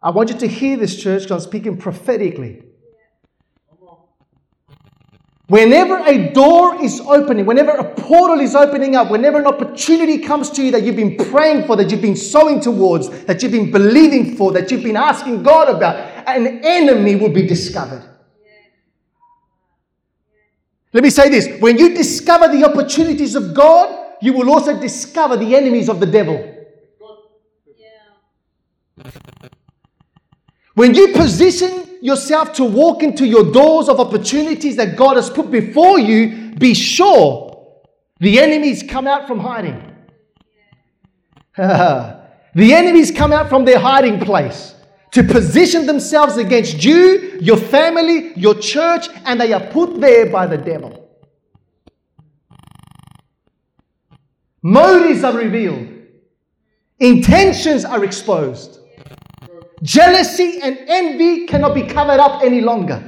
I 0.00 0.10
want 0.10 0.30
you 0.30 0.38
to 0.38 0.46
hear 0.46 0.76
this, 0.76 0.94
church, 1.02 1.22
because 1.22 1.44
I'm 1.44 1.50
speaking 1.50 1.78
prophetically. 1.78 2.62
Whenever 5.54 5.98
a 5.98 6.32
door 6.32 6.82
is 6.82 7.00
opening, 7.02 7.46
whenever 7.46 7.70
a 7.70 7.94
portal 7.94 8.40
is 8.40 8.56
opening 8.56 8.96
up, 8.96 9.08
whenever 9.08 9.38
an 9.38 9.46
opportunity 9.46 10.18
comes 10.18 10.50
to 10.50 10.64
you 10.64 10.72
that 10.72 10.82
you've 10.82 10.96
been 10.96 11.16
praying 11.16 11.64
for, 11.64 11.76
that 11.76 11.92
you've 11.92 12.02
been 12.02 12.16
sowing 12.16 12.58
towards, 12.58 13.08
that 13.26 13.40
you've 13.40 13.52
been 13.52 13.70
believing 13.70 14.36
for, 14.36 14.50
that 14.50 14.72
you've 14.72 14.82
been 14.82 14.96
asking 14.96 15.44
God 15.44 15.68
about, 15.68 15.94
an 16.26 16.60
enemy 16.64 17.14
will 17.14 17.28
be 17.28 17.46
discovered. 17.46 18.02
Let 20.92 21.04
me 21.04 21.10
say 21.10 21.28
this 21.28 21.60
when 21.60 21.78
you 21.78 21.94
discover 21.94 22.48
the 22.48 22.68
opportunities 22.68 23.36
of 23.36 23.54
God, 23.54 24.16
you 24.20 24.32
will 24.32 24.50
also 24.50 24.80
discover 24.80 25.36
the 25.36 25.54
enemies 25.54 25.88
of 25.88 26.00
the 26.00 26.06
devil. 26.06 26.52
When 30.74 30.94
you 30.96 31.12
position 31.12 31.93
yourself 32.04 32.52
to 32.52 32.64
walk 32.64 33.02
into 33.02 33.26
your 33.26 33.50
doors 33.50 33.88
of 33.88 33.98
opportunities 33.98 34.76
that 34.76 34.94
God 34.94 35.16
has 35.16 35.30
put 35.30 35.50
before 35.50 35.98
you, 35.98 36.54
be 36.54 36.74
sure 36.74 37.80
the 38.20 38.38
enemies 38.38 38.84
come 38.86 39.06
out 39.06 39.26
from 39.26 39.40
hiding. 39.40 39.90
the 41.56 42.20
enemies 42.54 43.10
come 43.10 43.32
out 43.32 43.48
from 43.48 43.64
their 43.64 43.78
hiding 43.78 44.20
place 44.20 44.74
to 45.12 45.22
position 45.22 45.86
themselves 45.86 46.36
against 46.36 46.84
you, 46.84 47.38
your 47.40 47.56
family, 47.56 48.34
your 48.36 48.54
church, 48.56 49.08
and 49.24 49.40
they 49.40 49.54
are 49.54 49.66
put 49.68 49.98
there 49.98 50.26
by 50.30 50.46
the 50.46 50.58
devil. 50.58 51.08
Motives 54.62 55.24
are 55.24 55.32
revealed. 55.32 55.88
Intentions 56.98 57.86
are 57.86 58.04
exposed. 58.04 58.83
Jealousy 59.84 60.60
and 60.62 60.78
envy 60.88 61.46
cannot 61.46 61.74
be 61.74 61.82
covered 61.82 62.18
up 62.18 62.42
any 62.42 62.62
longer. 62.62 63.02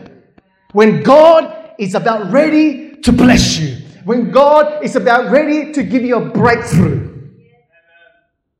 When 0.73 1.02
God 1.02 1.75
is 1.78 1.95
about 1.95 2.30
ready 2.30 2.97
to 2.97 3.12
bless 3.12 3.59
you, 3.59 3.78
when 4.04 4.30
God 4.30 4.85
is 4.85 4.95
about 4.95 5.33
ready 5.33 5.73
to 5.73 5.83
give 5.83 6.02
you 6.02 6.16
a 6.16 6.25
breakthrough. 6.25 7.33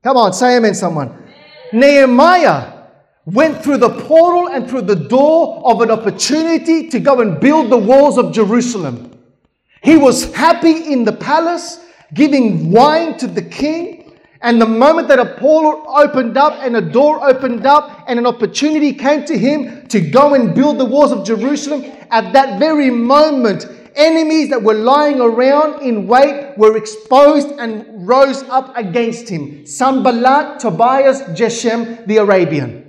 Come 0.03 0.17
on, 0.17 0.33
say 0.33 0.57
amen, 0.57 0.75
someone. 0.75 1.31
Nehemiah 1.73 2.73
went 3.27 3.63
through 3.63 3.79
the 3.79 3.91
portal 3.91 4.49
and 4.49 4.69
through 4.69 4.83
the 4.83 4.97
door 4.97 5.61
of 5.65 5.83
an 5.83 5.91
opportunity 5.91 6.89
to 6.89 6.99
go 6.99 7.21
and 7.21 7.39
build 7.39 7.71
the 7.71 7.77
walls 7.77 8.17
of 8.17 8.33
Jerusalem. 8.33 9.13
He 9.83 9.97
was 9.97 10.33
happy 10.35 10.93
in 10.93 11.05
the 11.05 11.13
palace 11.13 11.85
giving 12.15 12.71
wine 12.71 13.19
to 13.19 13.27
the 13.27 13.43
king. 13.43 13.96
And 14.47 14.63
the 14.63 14.67
moment 14.67 15.09
that 15.09 15.19
a 15.19 15.25
opened 15.43 16.37
up 16.37 16.53
and 16.63 16.77
a 16.77 16.81
door 16.81 17.19
opened 17.29 17.67
up 17.67 18.05
and 18.07 18.17
an 18.17 18.27
opportunity 18.27 18.93
came 18.93 19.25
to 19.25 19.37
him 19.37 19.89
to 19.89 20.01
go 20.01 20.35
and 20.35 20.55
build 20.55 20.79
the 20.79 20.85
walls 20.85 21.11
of 21.11 21.27
Jerusalem, 21.27 21.83
at 22.13 22.33
that 22.33 22.61
very 22.61 22.89
moment, 22.89 23.67
enemies 23.97 24.51
that 24.51 24.63
were 24.63 24.75
lying 24.75 25.21
around 25.21 25.83
in 25.83 26.07
wait 26.07 26.57
were 26.57 26.77
exposed 26.77 27.49
and 27.59 28.07
rose 28.07 28.45
up 28.45 28.77
against 28.77 29.29
him. 29.29 29.67
Sanballat, 29.67 30.61
Tobias, 30.61 31.23
Geshem, 31.35 32.07
the 32.07 32.19
Arabian. 32.19 32.85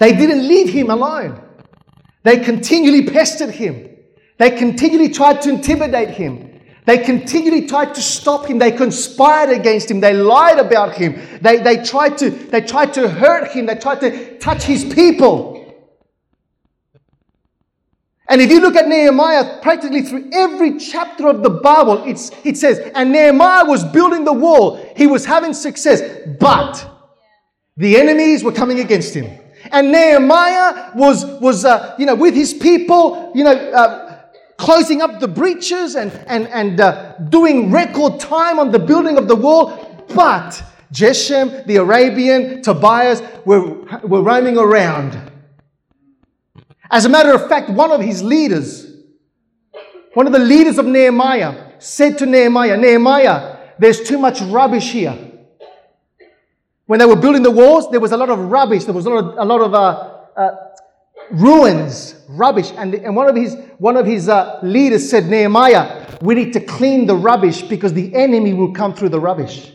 They 0.00 0.16
didn't 0.16 0.48
leave 0.48 0.68
him 0.70 0.90
alone. 0.90 1.43
They 2.24 2.38
continually 2.38 3.02
pestered 3.02 3.50
him. 3.50 3.90
They 4.38 4.50
continually 4.50 5.10
tried 5.10 5.42
to 5.42 5.50
intimidate 5.50 6.10
him. 6.10 6.60
They 6.86 6.98
continually 6.98 7.66
tried 7.66 7.94
to 7.94 8.02
stop 8.02 8.46
him. 8.46 8.58
They 8.58 8.72
conspired 8.72 9.50
against 9.50 9.90
him. 9.90 10.00
They 10.00 10.12
lied 10.12 10.58
about 10.58 10.94
him. 10.94 11.20
They, 11.40 11.58
they, 11.58 11.82
tried 11.82 12.18
to, 12.18 12.30
they 12.30 12.60
tried 12.60 12.92
to 12.94 13.08
hurt 13.08 13.52
him. 13.52 13.66
They 13.66 13.76
tried 13.76 14.00
to 14.00 14.38
touch 14.38 14.64
his 14.64 14.84
people. 14.84 15.54
And 18.28 18.40
if 18.40 18.50
you 18.50 18.60
look 18.60 18.74
at 18.74 18.88
Nehemiah, 18.88 19.60
practically 19.60 20.02
through 20.02 20.30
every 20.32 20.78
chapter 20.78 21.28
of 21.28 21.42
the 21.42 21.50
Bible, 21.50 22.02
it's, 22.04 22.30
it 22.42 22.56
says, 22.56 22.78
and 22.94 23.12
Nehemiah 23.12 23.66
was 23.66 23.84
building 23.84 24.24
the 24.24 24.32
wall. 24.32 24.76
He 24.96 25.06
was 25.06 25.26
having 25.26 25.52
success, 25.52 26.00
but 26.40 26.90
the 27.76 27.98
enemies 27.98 28.42
were 28.42 28.52
coming 28.52 28.80
against 28.80 29.14
him. 29.14 29.40
And 29.74 29.90
Nehemiah 29.90 30.92
was, 30.94 31.24
was 31.40 31.64
uh, 31.64 31.96
you 31.98 32.06
know, 32.06 32.14
with 32.14 32.32
his 32.32 32.54
people, 32.54 33.32
you 33.34 33.42
know, 33.42 33.50
uh, 33.50 34.20
closing 34.56 35.02
up 35.02 35.18
the 35.18 35.26
breaches 35.26 35.96
and, 35.96 36.12
and, 36.28 36.46
and 36.46 36.80
uh, 36.80 37.14
doing 37.28 37.72
record 37.72 38.20
time 38.20 38.60
on 38.60 38.70
the 38.70 38.78
building 38.78 39.18
of 39.18 39.26
the 39.26 39.34
wall. 39.34 40.04
But 40.14 40.62
Geshem, 40.92 41.66
the 41.66 41.76
Arabian, 41.76 42.62
Tobias 42.62 43.20
were, 43.44 43.62
were 44.04 44.22
roaming 44.22 44.58
around. 44.58 45.18
As 46.88 47.04
a 47.04 47.08
matter 47.08 47.34
of 47.34 47.48
fact, 47.48 47.68
one 47.68 47.90
of 47.90 48.00
his 48.00 48.22
leaders, 48.22 48.86
one 50.12 50.28
of 50.28 50.32
the 50.32 50.38
leaders 50.38 50.78
of 50.78 50.86
Nehemiah, 50.86 51.72
said 51.80 52.16
to 52.18 52.26
Nehemiah, 52.26 52.76
Nehemiah, 52.76 53.56
there's 53.80 54.04
too 54.04 54.18
much 54.18 54.40
rubbish 54.40 54.92
here. 54.92 55.32
When 56.86 56.98
they 56.98 57.06
were 57.06 57.16
building 57.16 57.42
the 57.42 57.50
walls, 57.50 57.90
there 57.90 58.00
was 58.00 58.12
a 58.12 58.16
lot 58.16 58.28
of 58.28 58.38
rubbish. 58.38 58.84
There 58.84 58.94
was 58.94 59.06
a 59.06 59.10
lot 59.10 59.24
of, 59.24 59.38
a 59.38 59.44
lot 59.44 59.60
of 59.62 59.74
uh, 59.74 60.40
uh, 60.40 60.56
ruins, 61.30 62.14
rubbish. 62.28 62.72
And, 62.76 62.94
and 62.94 63.16
one 63.16 63.28
of 63.28 63.36
his, 63.36 63.56
one 63.78 63.96
of 63.96 64.04
his 64.06 64.28
uh, 64.28 64.58
leaders 64.62 65.08
said, 65.08 65.26
Nehemiah, 65.26 66.18
we 66.20 66.34
need 66.34 66.52
to 66.52 66.60
clean 66.60 67.06
the 67.06 67.16
rubbish 67.16 67.62
because 67.62 67.94
the 67.94 68.14
enemy 68.14 68.52
will 68.52 68.72
come 68.72 68.94
through 68.94 69.10
the 69.10 69.20
rubbish. 69.20 69.72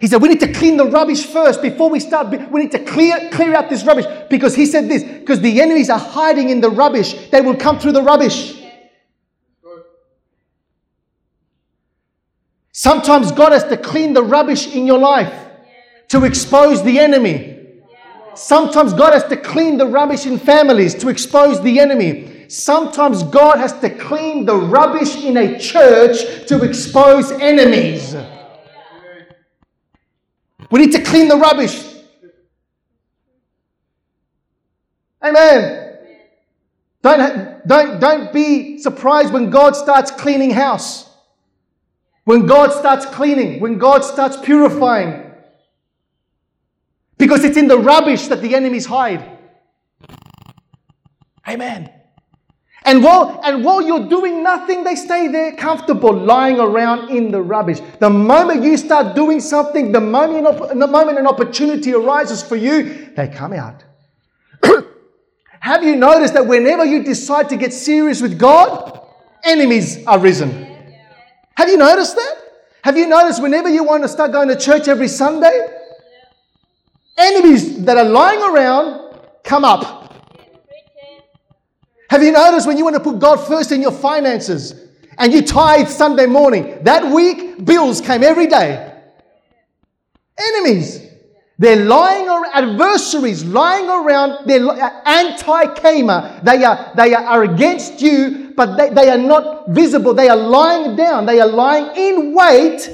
He 0.00 0.06
said, 0.06 0.20
We 0.20 0.28
need 0.28 0.40
to 0.40 0.52
clean 0.52 0.76
the 0.76 0.84
rubbish 0.84 1.24
first 1.24 1.62
before 1.62 1.88
we 1.88 1.98
start. 1.98 2.28
We 2.50 2.60
need 2.60 2.72
to 2.72 2.84
clear, 2.84 3.30
clear 3.30 3.54
out 3.54 3.70
this 3.70 3.84
rubbish 3.84 4.04
because 4.28 4.54
he 4.54 4.66
said 4.66 4.86
this 4.86 5.02
because 5.02 5.40
the 5.40 5.62
enemies 5.62 5.88
are 5.88 5.98
hiding 5.98 6.50
in 6.50 6.60
the 6.60 6.68
rubbish. 6.68 7.14
They 7.30 7.40
will 7.40 7.56
come 7.56 7.78
through 7.78 7.92
the 7.92 8.02
rubbish. 8.02 8.63
Sometimes 12.84 13.32
God 13.32 13.52
has 13.52 13.64
to 13.64 13.78
clean 13.78 14.12
the 14.12 14.22
rubbish 14.22 14.74
in 14.74 14.86
your 14.86 14.98
life 14.98 15.32
to 16.08 16.26
expose 16.26 16.82
the 16.82 16.98
enemy. 16.98 17.80
Sometimes 18.34 18.92
God 18.92 19.14
has 19.14 19.24
to 19.28 19.38
clean 19.38 19.78
the 19.78 19.86
rubbish 19.86 20.26
in 20.26 20.38
families 20.38 20.94
to 20.96 21.08
expose 21.08 21.62
the 21.62 21.80
enemy. 21.80 22.44
Sometimes 22.50 23.22
God 23.22 23.56
has 23.56 23.72
to 23.80 23.88
clean 23.88 24.44
the 24.44 24.54
rubbish 24.54 25.16
in 25.16 25.38
a 25.38 25.58
church 25.58 26.46
to 26.48 26.62
expose 26.62 27.32
enemies. 27.32 28.14
We 30.70 30.80
need 30.80 30.92
to 30.92 31.02
clean 31.02 31.28
the 31.28 31.38
rubbish. 31.38 31.82
Amen. 35.24 35.96
Don't, 37.00 37.66
don't, 37.66 37.98
don't 37.98 38.30
be 38.30 38.76
surprised 38.76 39.32
when 39.32 39.48
God 39.48 39.74
starts 39.74 40.10
cleaning 40.10 40.50
house. 40.50 41.13
When 42.24 42.46
God 42.46 42.72
starts 42.72 43.06
cleaning, 43.06 43.60
when 43.60 43.78
God 43.78 44.02
starts 44.02 44.36
purifying. 44.36 45.30
Because 47.18 47.44
it's 47.44 47.56
in 47.56 47.68
the 47.68 47.78
rubbish 47.78 48.28
that 48.28 48.40
the 48.42 48.54
enemies 48.54 48.86
hide. 48.86 49.38
Amen. 51.46 51.90
And 52.86 53.02
while, 53.02 53.40
and 53.42 53.64
while 53.64 53.80
you're 53.80 54.08
doing 54.08 54.42
nothing, 54.42 54.84
they 54.84 54.94
stay 54.94 55.28
there 55.28 55.52
comfortable, 55.52 56.12
lying 56.12 56.60
around 56.60 57.08
in 57.08 57.30
the 57.30 57.40
rubbish. 57.40 57.80
The 57.98 58.10
moment 58.10 58.62
you 58.62 58.76
start 58.76 59.14
doing 59.14 59.40
something, 59.40 59.90
the 59.90 60.00
moment, 60.00 60.78
the 60.78 60.86
moment 60.86 61.18
an 61.18 61.26
opportunity 61.26 61.94
arises 61.94 62.42
for 62.42 62.56
you, 62.56 63.10
they 63.16 63.28
come 63.28 63.54
out. 63.54 63.84
Have 65.60 65.82
you 65.82 65.96
noticed 65.96 66.34
that 66.34 66.46
whenever 66.46 66.84
you 66.84 67.02
decide 67.02 67.48
to 67.50 67.56
get 67.56 67.72
serious 67.72 68.20
with 68.20 68.38
God, 68.38 69.00
enemies 69.44 70.06
are 70.06 70.18
risen? 70.18 70.63
Have 71.56 71.68
you 71.68 71.76
noticed 71.76 72.16
that? 72.16 72.36
Have 72.82 72.96
you 72.96 73.06
noticed 73.06 73.42
whenever 73.42 73.68
you 73.68 73.84
want 73.84 74.02
to 74.02 74.08
start 74.08 74.32
going 74.32 74.48
to 74.48 74.56
church 74.56 74.88
every 74.88 75.08
Sunday, 75.08 75.68
enemies 77.16 77.84
that 77.84 77.96
are 77.96 78.04
lying 78.04 78.42
around 78.42 79.04
come 79.42 79.64
up. 79.64 80.12
Have 82.10 82.22
you 82.22 82.32
noticed 82.32 82.66
when 82.66 82.76
you 82.76 82.84
want 82.84 82.96
to 82.96 83.00
put 83.00 83.18
God 83.18 83.36
first 83.36 83.72
in 83.72 83.82
your 83.82 83.92
finances 83.92 84.74
and 85.18 85.32
you 85.32 85.42
tithe 85.42 85.88
Sunday 85.88 86.26
morning, 86.26 86.82
that 86.82 87.12
week, 87.12 87.64
bills 87.64 88.00
came 88.00 88.22
every 88.22 88.46
day? 88.46 88.92
Enemies. 90.38 91.03
They're 91.56 91.84
lying 91.84 92.26
around, 92.26 92.50
adversaries 92.52 93.44
lying 93.44 93.88
around, 93.88 94.46
they're 94.46 94.66
uh, 94.66 95.02
anti-Kama. 95.06 96.40
They 96.42 96.64
are, 96.64 96.92
they 96.96 97.14
are 97.14 97.44
against 97.44 98.00
you, 98.02 98.52
but 98.56 98.76
they, 98.76 98.90
they 98.90 99.08
are 99.08 99.18
not 99.18 99.68
visible. 99.68 100.14
They 100.14 100.28
are 100.28 100.36
lying 100.36 100.96
down. 100.96 101.26
They 101.26 101.40
are 101.40 101.48
lying 101.48 101.96
in 101.96 102.34
wait 102.34 102.90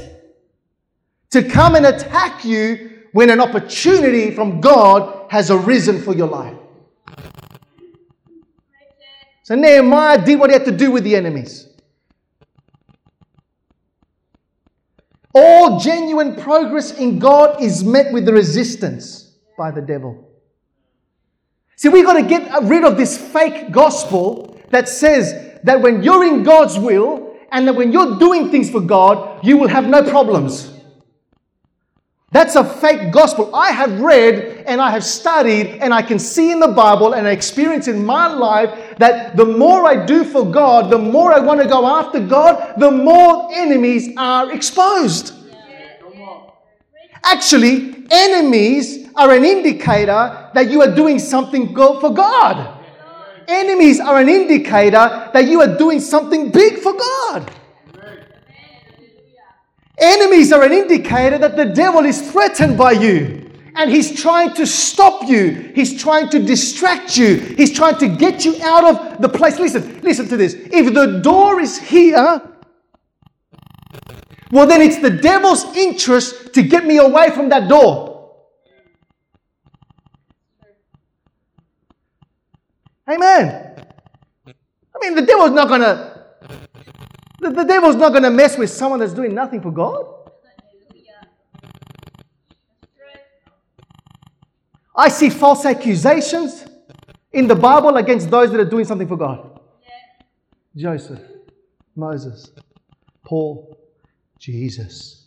to 1.31 1.43
come 1.43 1.75
and 1.75 1.87
attack 1.87 2.45
you 2.45 2.91
when 3.13 3.31
an 3.31 3.41
opportunity 3.41 4.35
from 4.35 4.61
God 4.61 5.31
has 5.31 5.51
arisen 5.51 6.03
for 6.03 6.15
your 6.15 6.29
life. 6.29 6.57
So 9.43 9.55
Nehemiah 9.55 10.25
did 10.25 10.39
what 10.39 10.51
he 10.51 10.55
had 10.55 10.67
to 10.67 10.77
do 10.77 10.91
with 10.91 11.03
the 11.03 11.17
enemies. 11.17 11.67
All 15.35 15.79
genuine 15.79 16.37
progress 16.37 16.93
in 16.93 17.19
God 17.19 17.63
is 17.63 17.85
met 17.85 18.13
with 18.13 18.25
the 18.25 18.33
resistance 18.33 19.33
by 19.57 19.71
the 19.71 19.81
devil. 19.81 20.29
See, 21.77 21.89
we've 21.89 22.05
got 22.05 22.15
to 22.15 22.23
get 22.23 22.63
rid 22.65 22.85
of 22.85 22.97
this 22.97 23.17
fake 23.17 23.71
gospel 23.71 24.61
that 24.71 24.89
says 24.89 25.59
that 25.63 25.81
when 25.81 26.03
you're 26.03 26.25
in 26.25 26.43
God's 26.43 26.79
will 26.79 27.37
and 27.53 27.67
that 27.67 27.75
when 27.75 27.93
you're 27.93 28.19
doing 28.19 28.51
things 28.51 28.71
for 28.71 28.81
God, 28.81 29.45
you 29.45 29.57
will 29.57 29.69
have 29.69 29.87
no 29.87 30.03
problems. 30.03 30.70
That's 32.33 32.55
a 32.55 32.63
fake 32.63 33.11
gospel. 33.11 33.53
I 33.55 33.73
have 33.73 34.01
read 34.01 34.63
and 34.67 34.81
I 34.81 34.91
have 34.91 35.03
studied 35.03 35.79
and 35.83 35.93
I 35.93 36.01
can 36.01 36.21
see 36.21 36.53
in 36.53 36.61
the 36.61 36.69
Bible 36.69 37.15
and 37.15 37.27
I 37.27 37.33
experience 37.33 37.89
in 37.89 38.05
my 38.07 38.29
life 38.29 38.99
that 38.99 39.37
the 39.37 39.45
more 39.45 39.85
I 39.85 40.07
do 40.07 40.23
for 40.23 40.45
God, 40.49 40.91
the 40.91 40.99
more 40.99 41.33
I 41.33 41.41
want 41.41 41.61
to 41.61 41.67
go 41.67 41.85
after 41.85 42.21
God, 42.21 42.75
the 42.79 42.91
more 42.91 43.49
enemies 43.53 44.11
are 44.17 44.53
exposed. 44.53 45.35
Actually, 47.25 48.07
enemies 48.13 49.09
are 49.17 49.33
an 49.33 49.45
indicator 49.45 50.51
that 50.55 50.71
you 50.71 50.83
are 50.83 50.95
doing 50.95 51.19
something 51.19 51.75
for 51.75 52.15
God. 52.15 52.79
Enemies 53.49 53.99
are 53.99 54.21
an 54.21 54.29
indicator 54.29 55.31
that 55.33 55.49
you 55.49 55.61
are 55.61 55.77
doing 55.77 55.99
something 55.99 56.53
big 56.53 56.79
for 56.79 56.93
God. 56.93 57.51
Enemies 60.01 60.51
are 60.53 60.63
an 60.63 60.73
indicator 60.73 61.37
that 61.37 61.57
the 61.57 61.67
devil 61.67 62.05
is 62.07 62.31
threatened 62.31 62.79
by 62.79 62.93
you. 62.93 63.51
And 63.77 63.91
he's 63.91 64.21
trying 64.21 64.55
to 64.55 64.67
stop 64.67 65.29
you. 65.29 65.73
He's 65.75 66.01
trying 66.01 66.29
to 66.31 66.39
distract 66.39 67.17
you. 67.17 67.37
He's 67.37 67.73
trying 67.73 67.99
to 67.99 68.09
get 68.09 68.45
you 68.45 68.57
out 68.63 68.85
of 68.85 69.21
the 69.21 69.29
place. 69.29 69.59
Listen, 69.59 70.01
listen 70.01 70.29
to 70.29 70.37
this. 70.37 70.55
If 70.55 70.93
the 70.93 71.21
door 71.21 71.61
is 71.61 71.79
here, 71.79 72.43
well, 74.51 74.67
then 74.67 74.81
it's 74.81 74.99
the 74.99 75.11
devil's 75.11 75.65
interest 75.77 76.55
to 76.55 76.63
get 76.63 76.85
me 76.85 76.97
away 76.97 77.31
from 77.31 77.51
that 77.51 77.69
door. 77.69 78.11
Amen. 83.09 83.85
I 84.47 84.99
mean, 85.01 85.15
the 85.15 85.23
devil's 85.23 85.53
not 85.53 85.69
going 85.69 85.81
to 85.81 86.20
the, 87.41 87.51
the 87.51 87.65
devil's 87.65 87.97
not 87.97 88.11
going 88.11 88.23
to 88.23 88.31
mess 88.31 88.57
with 88.57 88.71
someone 88.71 89.01
that's 89.01 89.15
doing 89.15 89.35
nothing 89.35 89.61
for 89.61 89.71
God. 89.71 90.07
I 94.95 95.09
see 95.09 95.31
false 95.31 95.65
accusations 95.65 96.67
in 97.33 97.47
the 97.47 97.55
Bible 97.55 97.97
against 97.97 98.31
those 98.31 98.51
that 98.51 98.61
are 98.61 98.69
doing 98.69 98.85
something 98.85 99.09
for 99.09 99.17
God. 99.17 99.59
Joseph, 100.77 101.21
Moses, 101.97 102.51
Paul, 103.25 103.79
Jesus. 104.39 105.27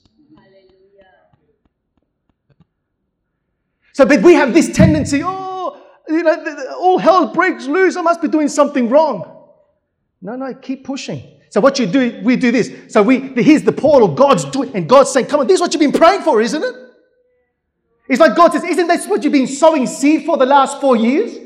So, 3.94 4.06
but 4.06 4.22
we 4.22 4.34
have 4.34 4.54
this 4.54 4.72
tendency, 4.76 5.22
oh, 5.24 5.82
you 6.08 6.24
know, 6.24 6.76
all 6.78 6.98
hell 6.98 7.34
breaks 7.34 7.66
loose. 7.66 7.96
I 7.96 8.02
must 8.02 8.22
be 8.22 8.28
doing 8.28 8.48
something 8.48 8.90
wrong. 8.90 9.48
No, 10.22 10.36
no, 10.36 10.54
keep 10.54 10.84
pushing. 10.84 11.33
So 11.54 11.62
what 11.62 11.78
you 11.78 11.86
do, 11.86 12.20
we 12.24 12.36
do 12.36 12.52
this. 12.52 12.72
So 12.88 13.04
we 13.04 13.20
here's 13.20 13.62
the 13.62 13.72
portal. 13.72 14.08
God's 14.08 14.44
doing, 14.46 14.72
and 14.74 14.90
God's 14.90 15.12
saying, 15.12 15.28
"Come 15.28 15.42
on, 15.42 15.46
this 15.46 15.58
is 15.58 15.62
what 15.62 15.72
you've 15.72 15.82
been 15.82 15.92
praying 15.92 16.22
for, 16.22 16.42
isn't 16.42 16.64
it?" 16.64 16.76
It's 18.10 18.20
like 18.20 18.36
God 18.36 18.54
says, 18.54 18.64
"Isn't 18.64 18.88
this 18.88 19.06
what 19.06 19.24
you've 19.24 19.34
been 19.34 19.46
sowing 19.46 19.86
seed 19.86 20.26
for 20.26 20.36
the 20.36 20.48
last 20.48 20.82
four 20.82 20.96
years? 20.96 21.38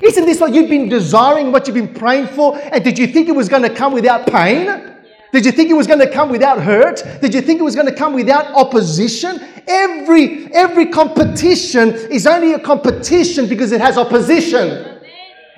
Isn't 0.00 0.24
this 0.24 0.38
what 0.40 0.54
you've 0.54 0.70
been 0.70 0.88
desiring, 0.88 1.50
what 1.50 1.66
you've 1.66 1.74
been 1.74 1.92
praying 1.92 2.28
for? 2.28 2.56
And 2.56 2.84
did 2.84 2.96
you 2.96 3.08
think 3.08 3.28
it 3.28 3.34
was 3.34 3.48
going 3.48 3.64
to 3.64 3.74
come 3.74 3.92
without 3.92 4.28
pain? 4.28 4.92
Did 5.32 5.44
you 5.44 5.50
think 5.50 5.68
it 5.68 5.74
was 5.74 5.88
going 5.88 5.98
to 5.98 6.12
come 6.12 6.30
without 6.30 6.62
hurt? 6.62 7.02
Did 7.20 7.34
you 7.34 7.40
think 7.40 7.58
it 7.58 7.64
was 7.64 7.74
going 7.74 7.88
to 7.88 7.94
come 7.94 8.14
without 8.14 8.46
opposition? 8.54 9.40
Every 9.66 10.46
every 10.54 10.86
competition 10.86 11.92
is 11.92 12.24
only 12.28 12.52
a 12.52 12.60
competition 12.60 13.48
because 13.48 13.72
it 13.72 13.80
has 13.80 13.98
opposition. 13.98 15.00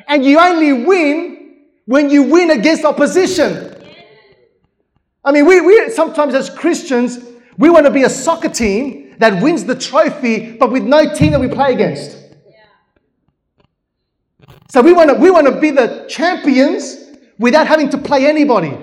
And 0.07 0.25
you 0.25 0.38
only 0.38 0.73
win 0.73 1.57
when 1.85 2.09
you 2.09 2.23
win 2.23 2.53
against 2.53 2.87
opposition. 2.87 3.75
I 5.24 5.33
mean, 5.33 5.46
we, 5.46 5.61
we 5.61 5.90
sometimes 5.90 6.35
as 6.35 6.48
Christians, 6.50 7.18
we 7.57 7.70
want 7.70 7.87
to 7.87 7.92
be 7.92 8.04
a 8.04 8.11
soccer 8.11 8.48
team 8.48 9.16
that 9.18 9.42
wins 9.42 9.64
the 9.64 9.74
trophy, 9.74 10.57
but 10.57 10.70
with 10.70 10.85
no 10.85 11.12
team 11.12 11.33
that 11.33 11.40
we 11.40 11.48
play 11.48 11.72
against. 11.72 12.16
So 14.70 14.83
we 14.83 14.92
want 14.92 15.11
to 15.11 15.16
we 15.16 15.31
want 15.31 15.46
to 15.46 15.59
be 15.59 15.70
the 15.70 16.07
champions 16.09 16.96
without 17.38 17.66
having 17.66 17.88
to 17.90 17.98
play 17.98 18.26
anybody. 18.26 18.76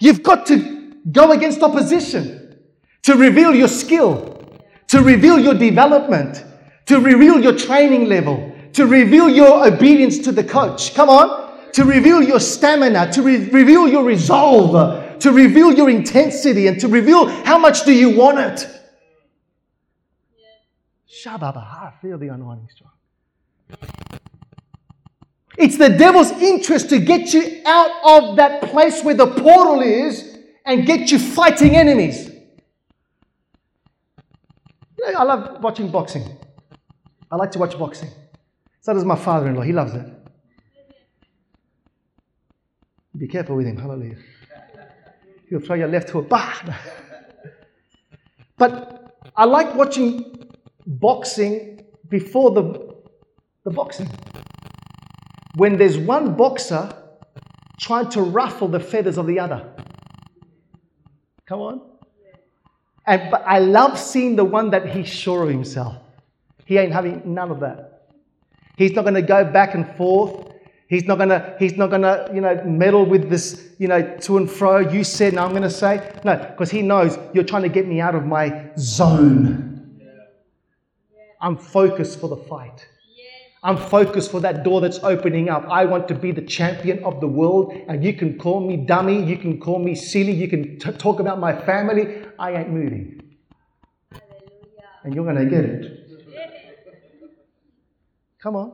You've 0.00 0.22
got 0.22 0.46
to 0.46 0.94
go 1.10 1.32
against 1.32 1.62
opposition 1.62 2.58
to 3.02 3.16
reveal 3.16 3.54
your 3.54 3.68
skill, 3.68 4.60
to 4.88 5.02
reveal 5.02 5.38
your 5.38 5.54
development, 5.54 6.44
to 6.86 7.00
reveal 7.00 7.40
your 7.40 7.56
training 7.56 8.08
level, 8.08 8.54
to 8.74 8.86
reveal 8.86 9.28
your 9.28 9.66
obedience 9.66 10.18
to 10.18 10.32
the 10.32 10.44
coach. 10.44 10.94
Come 10.94 11.10
on 11.10 11.47
to 11.72 11.84
reveal 11.84 12.22
your 12.22 12.40
stamina, 12.40 13.12
to 13.12 13.22
re- 13.22 13.48
reveal 13.50 13.88
your 13.88 14.04
resolve, 14.04 15.18
to 15.20 15.32
reveal 15.32 15.72
your 15.72 15.90
intensity, 15.90 16.66
and 16.66 16.80
to 16.80 16.88
reveal 16.88 17.28
how 17.44 17.58
much 17.58 17.84
do 17.84 17.92
you 17.92 18.16
want 18.16 18.38
it. 18.38 18.66
Shababa, 21.08 21.92
feel 22.00 22.18
the 22.18 22.28
anointing 22.28 22.68
strong. 22.74 22.92
It's 25.56 25.76
the 25.76 25.88
devil's 25.88 26.30
interest 26.30 26.88
to 26.90 27.00
get 27.00 27.34
you 27.34 27.62
out 27.66 27.90
of 28.04 28.36
that 28.36 28.62
place 28.70 29.02
where 29.02 29.14
the 29.14 29.26
portal 29.26 29.80
is 29.80 30.38
and 30.64 30.86
get 30.86 31.10
you 31.10 31.18
fighting 31.18 31.74
enemies. 31.74 32.30
I 35.16 35.24
love 35.24 35.62
watching 35.62 35.90
boxing. 35.90 36.24
I 37.30 37.36
like 37.36 37.50
to 37.52 37.58
watch 37.58 37.76
boxing. 37.78 38.10
So 38.80 38.94
does 38.94 39.04
my 39.04 39.16
father 39.16 39.48
in 39.48 39.56
law. 39.56 39.62
He 39.62 39.72
loves 39.72 39.94
it. 39.94 40.06
Be 43.18 43.26
careful 43.26 43.56
with 43.56 43.66
him. 43.66 43.76
Hallelujah. 43.76 44.16
He'll 45.48 45.60
throw 45.60 45.76
your 45.76 45.88
left 45.88 46.10
hook. 46.10 46.28
Bah! 46.28 46.54
But 48.56 49.16
I 49.36 49.44
like 49.44 49.74
watching 49.74 50.48
boxing 50.86 51.86
before 52.08 52.50
the, 52.52 52.94
the 53.64 53.70
boxing. 53.70 54.08
When 55.56 55.76
there's 55.76 55.98
one 55.98 56.34
boxer 56.34 56.92
trying 57.78 58.08
to 58.10 58.22
ruffle 58.22 58.68
the 58.68 58.80
feathers 58.80 59.18
of 59.18 59.26
the 59.26 59.38
other. 59.38 59.68
Come 61.46 61.60
on. 61.60 61.80
And 63.06 63.30
but 63.30 63.42
I 63.46 63.58
love 63.58 63.98
seeing 63.98 64.36
the 64.36 64.44
one 64.44 64.70
that 64.70 64.86
he's 64.94 65.08
sure 65.08 65.44
of 65.44 65.48
himself. 65.48 65.96
He 66.66 66.76
ain't 66.76 66.92
having 66.92 67.22
none 67.24 67.50
of 67.50 67.60
that. 67.60 68.10
He's 68.76 68.92
not 68.92 69.02
going 69.02 69.14
to 69.14 69.22
go 69.22 69.44
back 69.44 69.74
and 69.74 69.96
forth. 69.96 70.47
He's 70.88 71.04
not 71.04 71.18
gonna, 71.18 71.54
he's 71.58 71.76
not 71.76 71.90
gonna, 71.90 72.30
you 72.32 72.40
know, 72.40 72.62
meddle 72.64 73.04
with 73.04 73.28
this, 73.28 73.74
you 73.78 73.88
know, 73.88 74.02
to 74.02 74.38
and 74.38 74.50
fro. 74.50 74.78
You 74.78 75.04
said, 75.04 75.34
now 75.34 75.44
I'm 75.44 75.52
gonna 75.52 75.68
say. 75.68 76.18
No, 76.24 76.36
because 76.36 76.70
he 76.70 76.80
knows 76.80 77.18
you're 77.34 77.44
trying 77.44 77.62
to 77.62 77.68
get 77.68 77.86
me 77.86 78.00
out 78.00 78.14
of 78.14 78.24
my 78.24 78.70
zone. 78.78 80.00
I'm 81.40 81.56
focused 81.56 82.18
for 82.20 82.28
the 82.28 82.36
fight. 82.36 82.86
I'm 83.62 83.76
focused 83.76 84.30
for 84.30 84.40
that 84.40 84.62
door 84.62 84.80
that's 84.80 85.00
opening 85.02 85.48
up. 85.48 85.66
I 85.68 85.84
want 85.84 86.06
to 86.08 86.14
be 86.14 86.30
the 86.30 86.42
champion 86.42 87.02
of 87.04 87.20
the 87.20 87.26
world, 87.26 87.72
and 87.88 88.04
you 88.04 88.14
can 88.14 88.38
call 88.38 88.60
me 88.60 88.76
dummy, 88.76 89.22
you 89.22 89.36
can 89.36 89.60
call 89.60 89.80
me 89.80 89.94
silly, 89.94 90.32
you 90.32 90.48
can 90.48 90.78
t- 90.78 90.92
talk 90.92 91.18
about 91.18 91.40
my 91.40 91.54
family. 91.66 92.24
I 92.38 92.52
ain't 92.52 92.70
moving. 92.70 93.20
And 95.02 95.14
you're 95.14 95.24
going 95.24 95.36
to 95.36 95.46
get 95.46 95.64
it. 95.64 96.08
Come 98.40 98.54
on. 98.54 98.72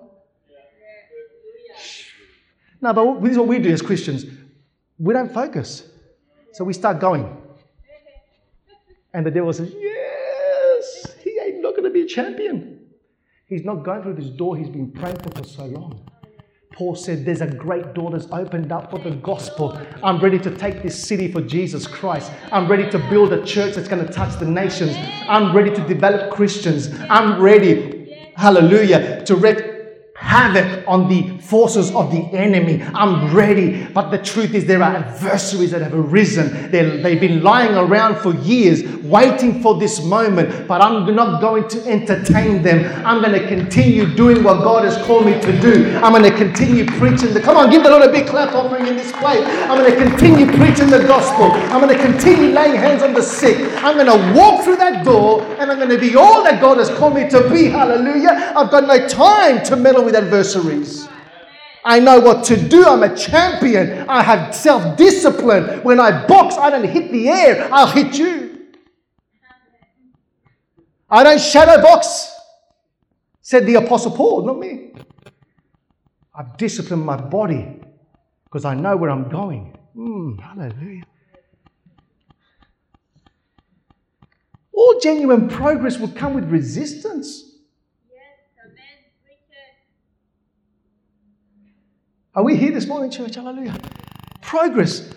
No, 2.85 2.93
but 2.93 3.23
this 3.23 3.33
is 3.33 3.39
what 3.39 3.49
we 3.49 3.59
do 3.59 3.71
as 3.71 3.81
Christians. 3.81 4.27
We 4.99 5.15
don't 5.15 5.33
focus. 5.33 5.89
So 6.53 6.65
we 6.65 6.75
start 6.75 7.01
going. 7.01 7.35
And 9.15 9.25
the 9.25 9.31
devil 9.31 9.51
says, 9.55 9.73
Yes, 9.75 11.15
he 11.23 11.41
ain't 11.43 11.63
not 11.63 11.71
going 11.71 11.85
to 11.85 11.91
be 11.91 12.03
a 12.03 12.07
champion. 12.07 12.81
He's 13.47 13.65
not 13.65 13.85
going 13.85 14.03
through 14.03 14.17
this 14.17 14.29
door 14.29 14.55
he's 14.55 14.69
been 14.69 14.91
praying 14.93 15.17
for 15.17 15.31
for 15.31 15.49
so 15.49 15.65
long. 15.65 16.07
Paul 16.75 16.95
said, 16.95 17.25
There's 17.25 17.41
a 17.41 17.47
great 17.47 17.95
door 17.95 18.11
that's 18.11 18.31
opened 18.31 18.71
up 18.71 18.91
for 18.91 18.99
the 18.99 19.13
gospel. 19.13 19.81
I'm 20.03 20.21
ready 20.21 20.39
to 20.41 20.55
take 20.55 20.83
this 20.83 21.03
city 21.03 21.33
for 21.33 21.41
Jesus 21.41 21.87
Christ. 21.87 22.33
I'm 22.53 22.69
ready 22.69 22.91
to 22.91 22.99
build 23.09 23.33
a 23.33 23.43
church 23.47 23.77
that's 23.77 23.89
going 23.89 24.07
to 24.07 24.13
touch 24.13 24.39
the 24.39 24.45
nations. 24.45 24.95
I'm 25.27 25.57
ready 25.57 25.75
to 25.75 25.89
develop 25.89 26.35
Christians. 26.35 26.91
I'm 27.09 27.41
ready, 27.41 28.31
hallelujah, 28.37 29.25
to 29.25 29.37
wreak 29.37 29.74
havoc 30.35 30.85
on 30.89 31.09
the 31.09 31.39
forces 31.39 31.95
of 31.95 32.11
the 32.11 32.23
enemy. 32.37 32.83
I'm 32.95 33.35
ready. 33.35 33.85
But 33.85 34.11
the 34.11 34.19
truth 34.19 34.53
is, 34.55 34.67
there 34.67 34.83
are 34.83 34.97
adversaries 34.97 35.71
that 35.71 35.83
have 35.83 35.95
arisen. 35.95 36.71
they 36.73 36.83
they've 37.03 37.21
been 37.21 37.43
lying 37.43 37.75
around 37.77 38.21
for 38.21 38.35
years, 38.53 38.83
waiting 39.05 39.63
for 39.63 39.79
this 39.79 40.03
moment. 40.03 40.67
But 40.67 40.81
I'm 40.81 41.15
not 41.15 41.41
going 41.41 41.69
to 41.69 41.79
entertain 41.87 42.63
them. 42.63 42.79
I'm 43.07 43.23
going 43.23 43.41
to 43.41 43.47
continue 43.47 44.07
doing 44.15 44.43
what 44.43 44.65
God 44.65 44.85
has 44.85 44.97
called 45.07 45.27
me 45.27 45.41
to 45.41 45.61
do. 45.61 45.97
I'm 46.03 46.13
going 46.13 46.29
to 46.31 46.37
continue 46.37 46.85
preaching 46.87 47.33
the. 47.33 47.41
Come 47.41 47.57
on, 47.57 47.71
give 47.71 47.85
the 47.85 47.91
Lord 47.91 48.03
a 48.03 48.11
big 48.11 48.27
clap 48.27 48.55
offering 48.55 48.87
in 48.87 48.97
this 48.97 49.13
place. 49.13 49.45
I'm 49.71 49.79
going 49.79 49.93
to 49.93 49.97
continue 49.97 50.47
preaching 50.59 50.91
the 50.91 51.05
gospel. 51.07 51.47
I'm 51.73 51.81
going 51.81 51.97
to 51.97 52.03
continue 52.03 52.51
laying 52.51 52.75
hands 52.75 53.03
on 53.03 53.15
the 53.15 53.23
sick. 53.23 53.57
I'm 53.85 53.97
going 53.97 54.11
to 54.11 54.39
walk 54.39 54.65
through 54.65 54.77
that 54.77 55.05
door 55.05 55.43
and 55.61 55.71
I'm 55.71 55.79
going 55.79 55.91
to 55.91 55.99
be 55.99 56.17
all 56.17 56.43
that 56.43 56.61
God 56.61 56.79
has 56.79 56.91
called 56.91 57.15
me 57.15 57.29
to 57.31 57.49
be. 57.51 57.67
Hallelujah. 57.67 58.53
I've 58.57 58.71
got 58.71 58.85
no 58.87 59.07
time 59.07 59.65
to 59.67 59.77
meddle 59.77 60.05
with 60.05 60.15
adversaries. 60.25 61.09
I 61.85 62.01
know 62.01 62.19
what 62.19 62.45
to 62.45 62.57
do. 62.57 62.85
I'm 62.85 63.03
a 63.03 63.15
champion. 63.15 64.09
I 64.09 64.23
have 64.23 64.55
self 64.55 64.97
discipline. 64.97 65.83
When 65.83 66.01
I 66.01 66.27
box, 66.27 66.57
I 66.57 66.71
don't 66.71 66.89
hit 66.89 67.13
the 67.13 67.29
air, 67.29 67.69
I'll 67.73 67.87
hit 67.89 68.17
you. 68.19 68.73
I 71.11 71.23
don't 71.23 71.41
shadow 71.41 71.81
box, 71.83 72.33
said 73.41 73.67
the 73.67 73.75
Apostle 73.75 74.13
Paul, 74.13 74.47
not 74.47 74.59
me. 74.59 74.93
I've 76.35 76.57
disciplined 76.57 77.05
my 77.05 77.17
body 77.17 77.81
because 78.45 78.65
I 78.65 78.75
know 78.75 78.97
where 78.97 79.11
I'm 79.11 79.29
going. 79.29 79.77
Mm, 79.97 80.41
hallelujah. 80.41 81.05
All 84.73 84.99
genuine 85.01 85.49
progress 85.49 85.99
will 85.99 86.09
come 86.09 86.35
with 86.35 86.51
resistance. 86.51 87.54
Are 92.35 92.43
we 92.43 92.57
here 92.57 92.73
this 92.73 92.87
morning, 92.87 93.11
church? 93.11 93.37
Hallelujah. 93.37 93.79
Progress. 94.41 95.11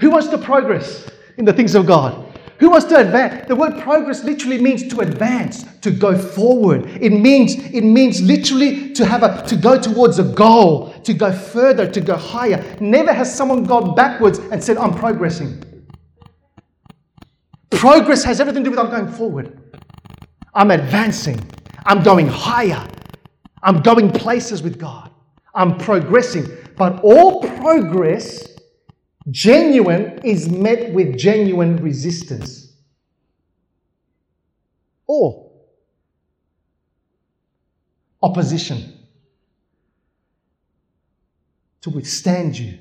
Who 0.00 0.10
wants 0.10 0.28
to 0.28 0.38
progress 0.38 1.10
in 1.36 1.44
the 1.44 1.52
things 1.52 1.74
of 1.74 1.86
God? 1.86 2.26
Who 2.60 2.70
wants 2.70 2.86
to 2.86 3.00
advance? 3.00 3.48
The 3.48 3.56
word 3.56 3.80
progress 3.80 4.22
literally 4.22 4.60
means 4.60 4.86
to 4.88 5.00
advance, 5.00 5.64
to 5.80 5.90
go 5.90 6.16
forward. 6.16 6.86
It 7.00 7.10
means 7.10 7.54
it 7.54 7.82
means 7.82 8.20
literally 8.20 8.92
to 8.92 9.06
have 9.06 9.22
a 9.22 9.42
to 9.48 9.56
go 9.56 9.80
towards 9.80 10.18
a 10.18 10.24
goal, 10.24 10.92
to 11.04 11.14
go 11.14 11.32
further, 11.32 11.90
to 11.90 12.00
go 12.00 12.16
higher. 12.16 12.62
Never 12.78 13.12
has 13.12 13.34
someone 13.34 13.64
gone 13.64 13.94
backwards 13.94 14.38
and 14.38 14.62
said, 14.62 14.76
"I'm 14.76 14.94
progressing." 14.94 15.64
Progress 17.70 18.22
has 18.24 18.40
everything 18.40 18.62
to 18.64 18.70
do 18.70 18.76
with 18.76 18.78
I'm 18.78 18.90
going 18.90 19.10
forward. 19.10 19.58
I'm 20.54 20.70
advancing. 20.70 21.40
I'm 21.86 22.02
going 22.02 22.28
higher. 22.28 22.86
I'm 23.62 23.80
going 23.80 24.10
places 24.12 24.62
with 24.62 24.78
God. 24.78 25.10
I'm 25.54 25.78
progressing. 25.78 26.46
But 26.76 27.00
all 27.02 27.42
progress, 27.42 28.46
genuine, 29.30 30.20
is 30.24 30.48
met 30.48 30.92
with 30.92 31.18
genuine 31.18 31.76
resistance. 31.76 32.72
Or 35.06 35.50
opposition 38.22 38.98
to 41.80 41.90
withstand 41.90 42.58
you. 42.58 42.78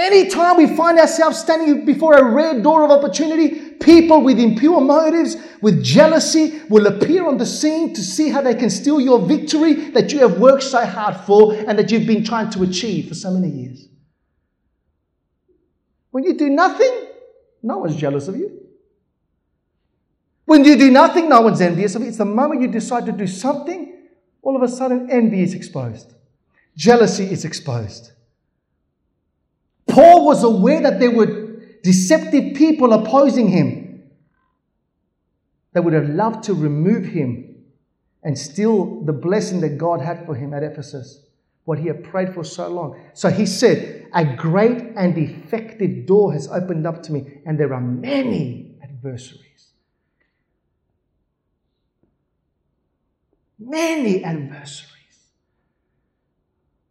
Anytime 0.00 0.56
we 0.56 0.66
find 0.66 0.98
ourselves 0.98 1.38
standing 1.38 1.84
before 1.84 2.16
a 2.16 2.24
red 2.24 2.62
door 2.62 2.84
of 2.84 2.90
opportunity, 2.90 3.72
people 3.72 4.22
with 4.22 4.38
impure 4.38 4.80
motives, 4.80 5.36
with 5.60 5.84
jealousy, 5.84 6.62
will 6.70 6.86
appear 6.86 7.28
on 7.28 7.36
the 7.36 7.44
scene 7.44 7.92
to 7.92 8.00
see 8.00 8.30
how 8.30 8.40
they 8.40 8.54
can 8.54 8.70
steal 8.70 8.98
your 8.98 9.18
victory 9.18 9.74
that 9.90 10.10
you 10.10 10.20
have 10.20 10.38
worked 10.38 10.62
so 10.62 10.86
hard 10.86 11.16
for 11.26 11.52
and 11.52 11.78
that 11.78 11.90
you've 11.90 12.06
been 12.06 12.24
trying 12.24 12.48
to 12.48 12.62
achieve 12.62 13.08
for 13.08 13.14
so 13.14 13.30
many 13.30 13.48
years. 13.48 13.88
When 16.12 16.24
you 16.24 16.32
do 16.32 16.48
nothing, 16.48 17.08
no 17.62 17.76
one's 17.76 17.96
jealous 17.96 18.26
of 18.26 18.36
you. 18.36 18.58
When 20.46 20.64
you 20.64 20.78
do 20.78 20.90
nothing, 20.90 21.28
no 21.28 21.42
one's 21.42 21.60
envious 21.60 21.94
of 21.94 22.00
you. 22.00 22.08
It's 22.08 22.16
the 22.16 22.24
moment 22.24 22.62
you 22.62 22.68
decide 22.68 23.04
to 23.04 23.12
do 23.12 23.26
something, 23.26 23.98
all 24.40 24.56
of 24.56 24.62
a 24.62 24.68
sudden 24.68 25.10
envy 25.10 25.42
is 25.42 25.52
exposed, 25.52 26.14
jealousy 26.74 27.24
is 27.24 27.44
exposed. 27.44 28.12
Paul 29.90 30.24
was 30.24 30.42
aware 30.44 30.80
that 30.82 31.00
there 31.00 31.10
were 31.10 31.60
deceptive 31.82 32.54
people 32.54 32.92
opposing 32.92 33.48
him 33.48 34.02
that 35.72 35.82
would 35.82 35.94
have 35.94 36.08
loved 36.08 36.44
to 36.44 36.54
remove 36.54 37.04
him 37.04 37.56
and 38.22 38.38
steal 38.38 39.02
the 39.04 39.12
blessing 39.12 39.60
that 39.60 39.78
God 39.78 40.00
had 40.00 40.26
for 40.26 40.34
him 40.34 40.52
at 40.52 40.62
Ephesus, 40.62 41.24
what 41.64 41.78
he 41.78 41.86
had 41.86 42.04
prayed 42.04 42.34
for 42.34 42.44
so 42.44 42.68
long. 42.68 43.00
So 43.14 43.30
he 43.30 43.46
said, 43.46 44.06
A 44.14 44.24
great 44.24 44.92
and 44.96 45.16
effective 45.16 46.06
door 46.06 46.32
has 46.32 46.48
opened 46.48 46.86
up 46.86 47.02
to 47.04 47.12
me, 47.12 47.40
and 47.46 47.58
there 47.58 47.72
are 47.72 47.80
many 47.80 48.74
adversaries. 48.82 49.72
Many 53.58 54.24
adversaries. 54.24 54.90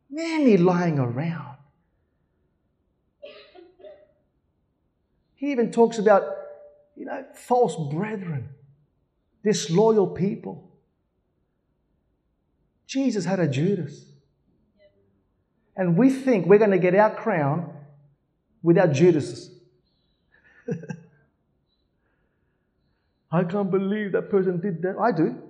Many 0.10 0.58
lying 0.58 1.00
around. 1.00 1.59
He 5.39 5.52
even 5.54 5.71
talks 5.71 5.97
about, 5.97 6.23
you 6.97 7.06
know, 7.06 7.23
false 7.34 7.73
brethren, 7.93 8.49
disloyal 9.41 10.06
people. 10.06 10.69
Jesus 12.86 13.23
had 13.23 13.39
a 13.39 13.47
Judas. 13.47 14.04
And 15.78 15.95
we 15.95 16.10
think 16.10 16.45
we're 16.45 16.58
going 16.58 16.71
to 16.71 16.78
get 16.78 16.93
our 16.93 17.15
crown 17.15 17.73
without 18.62 18.91
Judas. 18.91 19.49
I 23.32 23.45
can't 23.45 23.71
believe 23.71 24.12
that 24.12 24.30
person 24.30 24.60
did 24.60 24.82
that. 24.82 24.97
I 24.99 25.13
do. 25.13 25.41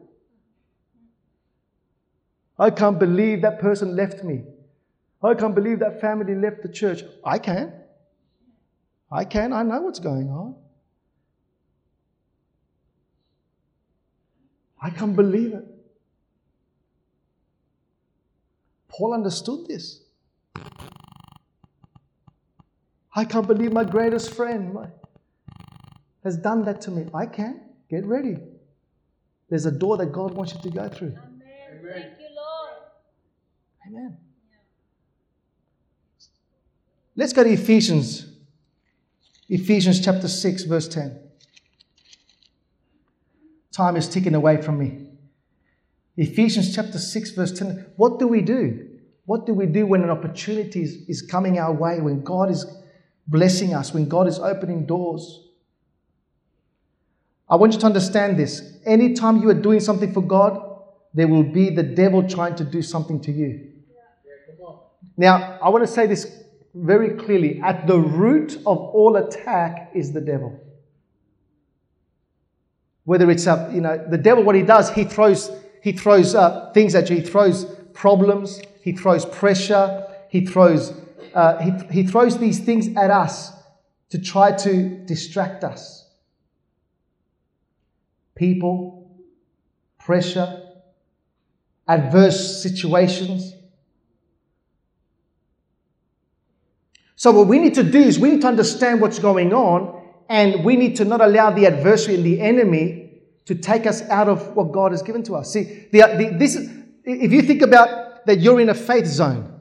I 2.60 2.70
can't 2.70 3.00
believe 3.00 3.42
that 3.42 3.60
person 3.60 3.96
left 3.96 4.24
me. 4.24 4.44
I 5.24 5.34
can't 5.34 5.56
believe 5.56 5.80
that 5.80 6.00
family 6.00 6.36
left 6.36 6.62
the 6.62 6.70
church. 6.70 7.02
I 7.26 7.40
can. 7.40 7.74
I 9.12 9.26
can, 9.26 9.54
I 9.54 9.64
know 9.64 9.82
what's 9.82 10.00
going 10.00 10.30
on. 10.30 10.56
I 14.82 14.90
can't 14.90 15.16
believe 15.16 15.54
it. 15.54 15.66
Paul 18.88 19.14
understood 19.14 19.68
this. 19.68 20.02
I 23.16 23.26
can't 23.26 23.48
believe 23.48 23.74
my 23.74 23.84
greatest 23.84 24.34
friend 24.34 24.78
has 26.24 26.38
done 26.38 26.64
that 26.66 26.82
to 26.82 26.92
me. 26.92 27.08
I 27.14 27.26
can. 27.26 27.62
Get 27.90 28.06
ready. 28.06 28.38
There's 29.50 29.66
a 29.66 29.72
door 29.72 29.98
that 29.98 30.12
God 30.12 30.34
wants 30.34 30.54
you 30.54 30.62
to 30.62 30.70
go 30.70 30.88
through. 30.88 31.08
Amen. 31.18 31.82
Thank 31.82 32.20
you, 32.20 32.28
Lord. 32.36 32.76
Amen. 33.88 34.18
Let's 37.16 37.34
go 37.34 37.44
to 37.44 37.50
Ephesians 37.50 38.29
Ephesians 39.50 40.00
chapter 40.00 40.28
6, 40.28 40.64
verse 40.64 40.88
10. 40.88 41.20
Time 43.72 43.96
is 43.96 44.08
ticking 44.08 44.36
away 44.36 44.62
from 44.62 44.78
me. 44.78 45.08
Ephesians 46.18 46.76
chapter 46.76 47.00
6, 47.00 47.32
verse 47.32 47.52
10. 47.58 47.94
What 47.96 48.20
do 48.20 48.28
we 48.28 48.42
do? 48.42 48.88
What 49.26 49.46
do 49.46 49.54
we 49.54 49.66
do 49.66 49.86
when 49.88 50.04
an 50.04 50.10
opportunity 50.10 50.84
is, 50.84 51.08
is 51.08 51.22
coming 51.22 51.58
our 51.58 51.72
way, 51.72 52.00
when 52.00 52.24
God 52.24 52.52
is 52.52 52.66
blessing 53.28 53.74
us, 53.74 53.94
when 53.94 54.08
God 54.08 54.28
is 54.28 54.38
opening 54.40 54.86
doors? 54.86 55.48
I 57.50 57.56
want 57.56 57.74
you 57.74 57.80
to 57.80 57.86
understand 57.88 58.38
this. 58.38 58.78
Anytime 58.86 59.38
you 59.38 59.50
are 59.50 59.56
doing 59.56 59.80
something 59.80 60.14
for 60.14 60.22
God, 60.22 60.62
there 61.14 61.28
will 61.28 61.44
be 61.44 61.72
the 61.72 61.84
devil 61.84 62.28
trying 62.28 62.56
to 62.56 62.64
do 62.64 62.82
something 62.82 63.20
to 63.22 63.32
you. 63.32 63.72
Now, 65.18 65.58
I 65.62 65.70
want 65.70 65.86
to 65.86 65.92
say 65.92 66.06
this 66.06 66.44
very 66.74 67.18
clearly. 67.18 67.60
At 67.62 67.88
the 67.88 68.00
root 68.00 68.56
of 68.66 68.78
all 68.78 69.16
attack 69.16 69.92
is 69.94 70.12
the 70.12 70.22
devil. 70.22 70.60
Whether 73.06 73.32
it's 73.32 73.48
a, 73.48 73.70
you 73.74 73.82
know, 73.82 73.98
the 74.10 74.18
devil, 74.18 74.44
what 74.44 74.56
he 74.56 74.62
does, 74.62 74.92
he 74.92 75.04
throws, 75.04 75.52
he 75.82 75.92
throws 75.92 76.36
uh, 76.36 76.72
things 76.74 76.94
at 76.96 77.10
you. 77.10 77.18
He 77.18 77.22
throws 77.24 77.66
problems. 77.94 78.62
He 78.82 78.92
throws 78.92 79.26
pressure. 79.26 80.06
He 80.30 80.46
throws, 80.46 80.94
uh, 81.34 81.58
he, 81.58 81.72
he 81.92 82.04
throws 82.04 82.38
these 82.38 82.60
things 82.60 82.96
at 82.96 83.10
us 83.10 83.52
to 84.10 84.20
try 84.20 84.52
to 84.52 84.90
distract 85.06 85.64
us. 85.64 86.08
People, 88.36 89.12
pressure, 90.00 90.62
adverse 91.88 92.62
situations. 92.62 93.54
So, 97.20 97.32
what 97.32 97.48
we 97.48 97.60
need 97.60 97.74
to 97.74 97.84
do 97.84 98.00
is 98.00 98.18
we 98.18 98.30
need 98.30 98.42
to 98.42 98.48
understand 98.48 99.02
what's 99.02 99.20
going 99.20 99.52
on, 99.52 100.02
and 100.30 100.64
we 100.64 100.78
need 100.78 100.96
to 100.96 101.04
not 101.04 101.20
allow 101.20 101.52
the 101.52 101.66
adversary 101.66 102.16
and 102.16 102.26
the 102.26 102.40
enemy 102.40 103.12
to 103.44 103.56
take 103.56 103.86
us 103.86 104.02
out 104.04 104.30
of 104.30 104.56
what 104.56 104.72
God 104.72 104.94
has 104.94 105.02
given 105.02 105.22
to 105.24 105.36
us. 105.36 105.52
See, 105.52 105.64
the, 105.92 106.00
the, 106.18 106.38
this, 106.40 106.56
if 107.04 107.34
you 107.34 107.42
think 107.42 107.62
about 107.62 108.26
that, 108.26 108.40
you're 108.40 108.62
in 108.62 108.70
a 108.70 108.74
faith 108.74 109.06
zone. 109.06 109.54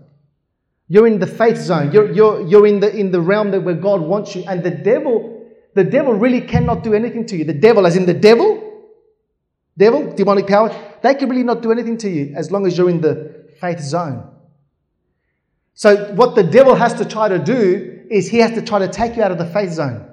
You're 0.86 1.08
in 1.08 1.18
the 1.18 1.26
faith 1.26 1.56
zone. 1.56 1.90
You're, 1.90 2.12
you're, 2.12 2.46
you're 2.46 2.66
in, 2.68 2.78
the, 2.78 2.96
in 2.96 3.10
the 3.10 3.20
realm 3.20 3.50
that 3.50 3.62
where 3.62 3.74
God 3.74 4.02
wants 4.02 4.36
you. 4.36 4.44
And 4.46 4.62
the 4.62 4.70
devil, 4.70 5.44
the 5.74 5.82
devil 5.82 6.14
really 6.14 6.42
cannot 6.42 6.84
do 6.84 6.94
anything 6.94 7.26
to 7.26 7.36
you. 7.36 7.42
The 7.42 7.54
devil, 7.54 7.88
as 7.88 7.96
in 7.96 8.06
the 8.06 8.14
devil, 8.14 8.84
devil, 9.76 10.14
demonic 10.14 10.46
power, 10.46 10.72
they 11.02 11.16
can 11.16 11.28
really 11.28 11.42
not 11.42 11.62
do 11.62 11.72
anything 11.72 11.98
to 11.98 12.08
you 12.08 12.34
as 12.36 12.52
long 12.52 12.68
as 12.68 12.78
you're 12.78 12.88
in 12.88 13.00
the 13.00 13.48
faith 13.60 13.80
zone. 13.80 14.37
So, 15.78 16.12
what 16.14 16.34
the 16.34 16.42
devil 16.42 16.74
has 16.74 16.92
to 16.94 17.04
try 17.04 17.28
to 17.28 17.38
do 17.38 18.04
is 18.10 18.28
he 18.28 18.38
has 18.38 18.50
to 18.54 18.62
try 18.62 18.80
to 18.80 18.88
take 18.88 19.14
you 19.14 19.22
out 19.22 19.30
of 19.30 19.38
the 19.38 19.46
faith 19.46 19.70
zone. 19.70 20.04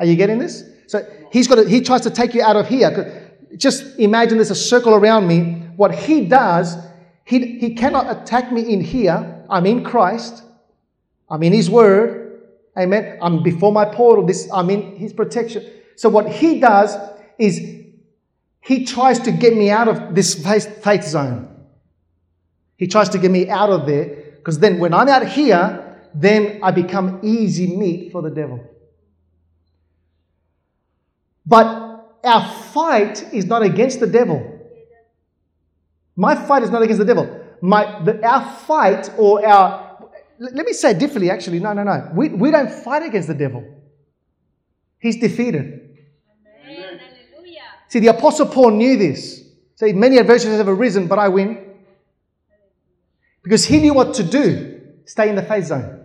Are 0.00 0.04
you 0.04 0.16
getting 0.16 0.40
this? 0.40 0.64
So, 0.88 1.06
he's 1.30 1.46
got 1.46 1.54
to, 1.62 1.68
he 1.68 1.80
tries 1.80 2.00
to 2.00 2.10
take 2.10 2.34
you 2.34 2.42
out 2.42 2.56
of 2.56 2.66
here. 2.66 3.38
Just 3.56 4.00
imagine 4.00 4.36
there's 4.36 4.50
a 4.50 4.56
circle 4.56 4.92
around 4.92 5.28
me. 5.28 5.62
What 5.76 5.94
he 5.94 6.26
does, 6.26 6.76
he, 7.24 7.56
he 7.60 7.76
cannot 7.76 8.10
attack 8.10 8.50
me 8.50 8.62
in 8.62 8.80
here. 8.80 9.44
I'm 9.48 9.64
in 9.64 9.84
Christ. 9.84 10.42
I'm 11.30 11.44
in 11.44 11.52
his 11.52 11.70
word. 11.70 12.42
Amen. 12.76 13.16
I'm 13.22 13.44
before 13.44 13.70
my 13.70 13.84
portal. 13.84 14.26
This, 14.26 14.50
I'm 14.52 14.70
in 14.70 14.96
his 14.96 15.12
protection. 15.12 15.64
So, 15.94 16.08
what 16.08 16.28
he 16.28 16.58
does 16.58 16.96
is 17.38 17.60
he 18.60 18.84
tries 18.84 19.20
to 19.20 19.30
get 19.30 19.56
me 19.56 19.70
out 19.70 19.86
of 19.86 20.16
this 20.16 20.34
faith, 20.34 20.82
faith 20.82 21.04
zone. 21.04 21.64
He 22.76 22.88
tries 22.88 23.10
to 23.10 23.18
get 23.18 23.30
me 23.30 23.48
out 23.48 23.70
of 23.70 23.86
there 23.86 24.23
because 24.44 24.58
then 24.58 24.78
when 24.78 24.92
I'm 24.92 25.08
out 25.08 25.26
here, 25.26 25.96
then 26.14 26.60
I 26.62 26.70
become 26.70 27.20
easy 27.22 27.74
meat 27.74 28.12
for 28.12 28.20
the 28.20 28.28
devil. 28.28 28.60
But 31.46 32.18
our 32.22 32.46
fight 32.74 33.32
is 33.32 33.46
not 33.46 33.62
against 33.62 34.00
the 34.00 34.06
devil. 34.06 34.60
My 36.14 36.34
fight 36.34 36.62
is 36.62 36.68
not 36.68 36.82
against 36.82 36.98
the 36.98 37.06
devil. 37.06 37.40
My, 37.62 38.02
the, 38.04 38.22
our 38.22 38.44
fight 38.44 39.10
or 39.16 39.46
our, 39.46 40.10
let 40.38 40.66
me 40.66 40.74
say 40.74 40.90
it 40.90 40.98
differently 40.98 41.30
actually. 41.30 41.58
No, 41.58 41.72
no, 41.72 41.82
no. 41.82 42.10
We, 42.14 42.28
we 42.28 42.50
don't 42.50 42.70
fight 42.70 43.02
against 43.02 43.28
the 43.28 43.34
devil. 43.34 43.64
He's 44.98 45.16
defeated. 45.16 45.96
Amen. 46.66 47.00
See, 47.88 48.00
the 48.00 48.08
Apostle 48.08 48.46
Paul 48.46 48.72
knew 48.72 48.98
this. 48.98 49.42
See, 49.76 49.94
many 49.94 50.18
adversaries 50.18 50.58
have 50.58 50.68
arisen, 50.68 51.06
but 51.06 51.18
I 51.18 51.28
win. 51.28 51.73
Because 53.44 53.66
he 53.66 53.78
knew 53.78 53.94
what 53.94 54.14
to 54.14 54.24
do 54.24 54.80
stay 55.04 55.28
in 55.28 55.36
the 55.36 55.42
faith 55.42 55.66
zone. 55.66 56.00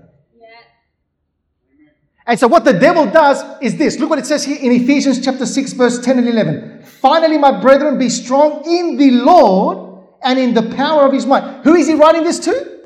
And 2.28 2.40
so, 2.40 2.48
what 2.48 2.64
the 2.64 2.74
devil 2.74 3.08
does 3.08 3.44
is 3.60 3.76
this 3.78 3.98
look 3.98 4.12
what 4.12 4.20
it 4.20 4.26
says 4.28 4.46
here 4.46 4.58
in 4.62 4.72
Ephesians 4.72 5.26
chapter 5.26 5.48
6, 5.48 5.74
verse 5.74 6.00
10 6.00 6.20
and 6.20 6.28
11. 6.28 6.84
Finally, 6.84 7.40
my 7.40 7.60
brethren, 7.60 7.98
be 7.98 8.08
strong 8.08 8.64
in 8.70 8.98
the 8.98 9.10
Lord 9.10 10.06
and 10.22 10.38
in 10.38 10.54
the 10.54 10.76
power 10.76 11.08
of 11.08 11.14
his 11.14 11.26
might. 11.26 11.64
Who 11.64 11.74
is 11.74 11.88
he 11.88 11.96
writing 11.96 12.24
this 12.24 12.38
to? 12.40 12.82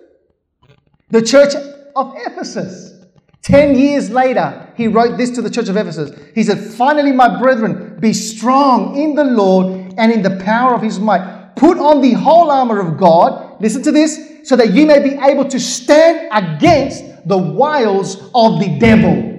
The 1.09 1.21
church 1.21 1.55
of 1.93 2.13
Ephesus. 2.25 3.05
Ten 3.41 3.75
years 3.75 4.09
later, 4.09 4.71
he 4.77 4.87
wrote 4.87 5.17
this 5.17 5.31
to 5.31 5.41
the 5.41 5.49
church 5.49 5.67
of 5.67 5.75
Ephesus. 5.75 6.17
He 6.33 6.43
said, 6.43 6.59
Finally, 6.59 7.11
my 7.11 7.37
brethren, 7.37 7.99
be 7.99 8.13
strong 8.13 8.95
in 8.95 9.13
the 9.13 9.25
Lord 9.25 9.93
and 9.97 10.09
in 10.09 10.21
the 10.21 10.41
power 10.45 10.73
of 10.73 10.81
his 10.81 10.99
might. 10.99 11.55
Put 11.57 11.77
on 11.77 11.99
the 12.01 12.13
whole 12.13 12.49
armor 12.49 12.79
of 12.79 12.97
God. 12.97 13.59
Listen 13.59 13.83
to 13.83 13.91
this 13.91 14.32
so 14.43 14.55
that 14.55 14.73
you 14.73 14.85
may 14.85 15.01
be 15.01 15.15
able 15.15 15.47
to 15.49 15.59
stand 15.59 16.29
against 16.31 17.27
the 17.27 17.37
wiles 17.37 18.17
of 18.35 18.59
the 18.59 18.77
devil. 18.79 19.33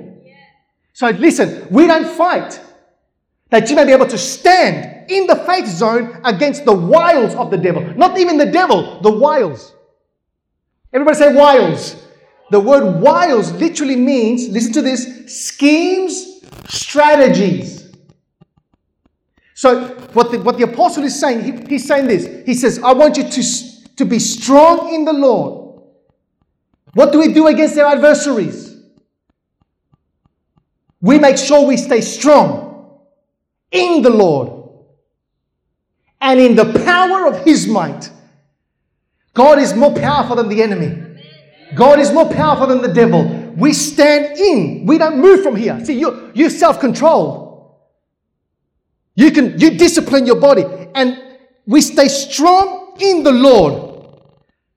So 0.95 1.11
listen, 1.11 1.67
we 1.71 1.87
don't 1.87 2.07
fight. 2.17 2.61
That 3.51 3.69
you 3.69 3.77
may 3.77 3.85
be 3.85 3.93
able 3.93 4.07
to 4.07 4.19
stand 4.19 5.11
in 5.11 5.27
the 5.27 5.37
faith 5.37 5.67
zone 5.67 6.21
against 6.25 6.65
the 6.65 6.73
wiles 6.73 7.35
of 7.35 7.51
the 7.51 7.59
devil. 7.59 7.83
Not 7.95 8.19
even 8.19 8.39
the 8.39 8.47
devil, 8.47 9.01
the 9.01 9.11
wiles. 9.11 9.75
Everybody 10.93 11.19
say 11.19 11.35
wiles. 11.35 11.97
The 12.51 12.61
word 12.61 13.01
wiles 13.01 13.53
literally 13.53 13.97
means, 13.97 14.49
listen 14.49 14.73
to 14.75 14.83
this, 14.83 15.27
schemes, 15.27 16.43
strategies. 16.69 17.93
So, 19.55 19.89
what 20.13 20.31
the, 20.31 20.41
what 20.41 20.59
the 20.59 20.65
apostle 20.65 21.05
is 21.05 21.19
saying, 21.19 21.43
he, 21.43 21.69
he's 21.69 21.87
saying 21.87 22.07
this. 22.07 22.45
He 22.47 22.55
says, 22.55 22.81
I 22.81 22.93
want 22.93 23.17
you 23.17 23.29
to 23.29 23.43
to 23.97 24.05
be 24.05 24.19
strong 24.19 24.93
in 24.93 25.05
the 25.05 25.13
Lord. 25.13 25.83
What 26.95 27.13
do 27.13 27.19
we 27.19 27.33
do 27.33 27.47
against 27.47 27.77
our 27.79 27.93
adversaries? 27.93 28.77
We 31.01 31.19
make 31.19 31.37
sure 31.37 31.67
we 31.67 31.77
stay 31.77 32.01
strong 32.01 33.01
in 33.71 34.03
the 34.03 34.11
Lord 34.11 34.71
and 36.21 36.41
in 36.41 36.57
the 36.57 36.73
power 36.85 37.27
of 37.27 37.45
His 37.45 37.67
might. 37.67 38.11
God 39.35 39.59
is 39.59 39.75
more 39.75 39.93
powerful 39.95 40.37
than 40.37 40.49
the 40.49 40.63
enemy. 40.63 41.03
God 41.75 41.99
is 41.99 42.13
more 42.13 42.29
powerful 42.31 42.69
than 42.69 42.81
the 42.81 42.93
devil. 42.93 43.25
We 43.57 43.73
stand 43.73 44.39
in. 44.39 44.87
We 44.87 44.97
don't 44.97 45.19
move 45.19 45.43
from 45.43 45.57
here. 45.57 45.85
See, 45.85 45.99
you, 45.99 46.31
you're 46.35 46.51
self-controlled. 46.51 47.43
You 49.17 49.31
can, 49.31 49.59
you 49.59 49.77
discipline 49.77 50.27
your 50.27 50.41
body 50.41 50.65
and 50.95 51.21
we 51.67 51.81
stay 51.81 52.09
strong 52.09 52.84
in 53.01 53.23
the 53.23 53.33
Lord. 53.33 53.95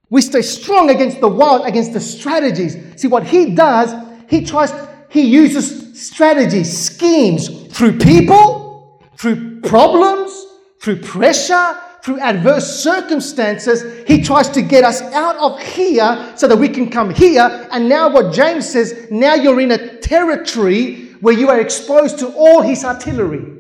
We 0.09 0.21
stay 0.21 0.41
strong 0.41 0.89
against 0.89 1.19
the 1.19 1.27
world, 1.27 1.65
against 1.65 1.93
the 1.93 1.99
strategies. 1.99 2.77
See, 2.99 3.07
what 3.07 3.25
he 3.25 3.53
does, 3.53 3.93
he 4.29 4.45
tries, 4.45 4.71
he 5.09 5.21
uses 5.21 5.99
strategies, 6.01 6.77
schemes 6.77 7.67
through 7.67 7.97
people, 7.99 9.01
through 9.17 9.61
problems, 9.61 10.45
through 10.81 11.01
pressure, 11.01 11.77
through 12.03 12.19
adverse 12.21 12.81
circumstances. 12.81 14.07
He 14.07 14.21
tries 14.21 14.49
to 14.51 14.61
get 14.61 14.85
us 14.85 15.01
out 15.01 15.35
of 15.35 15.59
here 15.61 16.33
so 16.37 16.47
that 16.47 16.55
we 16.55 16.69
can 16.69 16.89
come 16.89 17.09
here. 17.09 17.67
And 17.71 17.89
now, 17.89 18.09
what 18.09 18.33
James 18.33 18.69
says, 18.69 19.07
now 19.11 19.35
you're 19.35 19.59
in 19.59 19.71
a 19.71 19.97
territory 19.97 21.07
where 21.19 21.33
you 21.33 21.49
are 21.49 21.59
exposed 21.59 22.19
to 22.19 22.29
all 22.29 22.61
his 22.61 22.85
artillery. 22.85 23.57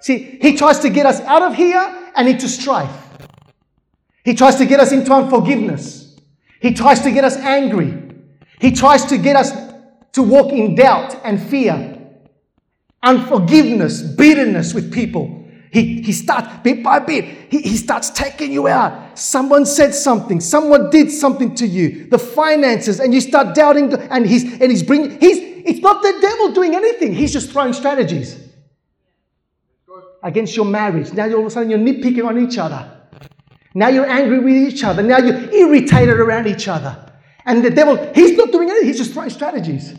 See, 0.00 0.38
he 0.40 0.56
tries 0.56 0.78
to 0.80 0.90
get 0.90 1.06
us 1.06 1.20
out 1.22 1.42
of 1.42 1.54
here 1.54 2.10
and 2.14 2.28
into 2.28 2.48
strife. 2.48 3.01
He 4.24 4.34
tries 4.34 4.56
to 4.56 4.66
get 4.66 4.80
us 4.80 4.92
into 4.92 5.12
unforgiveness. 5.12 6.16
He 6.60 6.74
tries 6.74 7.00
to 7.00 7.10
get 7.10 7.24
us 7.24 7.36
angry. 7.36 8.00
He 8.60 8.70
tries 8.70 9.04
to 9.06 9.18
get 9.18 9.34
us 9.34 9.52
to 10.12 10.22
walk 10.22 10.52
in 10.52 10.74
doubt 10.74 11.16
and 11.24 11.42
fear, 11.42 11.98
unforgiveness, 13.02 14.02
bitterness 14.02 14.74
with 14.74 14.92
people. 14.92 15.42
He, 15.72 16.02
he 16.02 16.12
starts 16.12 16.48
bit 16.62 16.84
by 16.84 16.98
bit, 16.98 17.24
he, 17.50 17.62
he 17.62 17.76
starts 17.78 18.10
taking 18.10 18.52
you 18.52 18.68
out. 18.68 19.18
Someone 19.18 19.64
said 19.64 19.94
something, 19.94 20.38
someone 20.38 20.90
did 20.90 21.10
something 21.10 21.54
to 21.56 21.66
you, 21.66 22.06
the 22.08 22.18
finances, 22.18 23.00
and 23.00 23.14
you 23.14 23.22
start 23.22 23.54
doubting, 23.54 23.92
and 23.94 24.26
he's 24.26 24.44
and 24.60 24.70
he's 24.70 24.82
bringing 24.82 25.18
he's 25.18 25.38
it's 25.64 25.80
not 25.80 26.02
the 26.02 26.18
devil 26.20 26.52
doing 26.52 26.74
anything, 26.74 27.14
he's 27.14 27.32
just 27.32 27.50
throwing 27.50 27.72
strategies 27.72 28.38
against 30.22 30.54
your 30.54 30.66
marriage. 30.66 31.12
Now 31.14 31.24
all 31.32 31.40
of 31.40 31.46
a 31.46 31.50
sudden 31.50 31.70
you're 31.70 31.78
nitpicking 31.78 32.26
on 32.26 32.38
each 32.38 32.58
other. 32.58 33.01
Now 33.74 33.88
you're 33.88 34.08
angry 34.08 34.38
with 34.38 34.54
each 34.54 34.84
other. 34.84 35.02
Now 35.02 35.18
you're 35.18 35.50
irritated 35.52 36.20
around 36.20 36.46
each 36.46 36.68
other. 36.68 37.12
And 37.44 37.64
the 37.64 37.70
devil, 37.70 37.96
he's 38.14 38.36
not 38.36 38.52
doing 38.52 38.70
anything, 38.70 38.88
he's 38.88 38.98
just 38.98 39.12
throwing 39.12 39.30
strategies. 39.30 39.94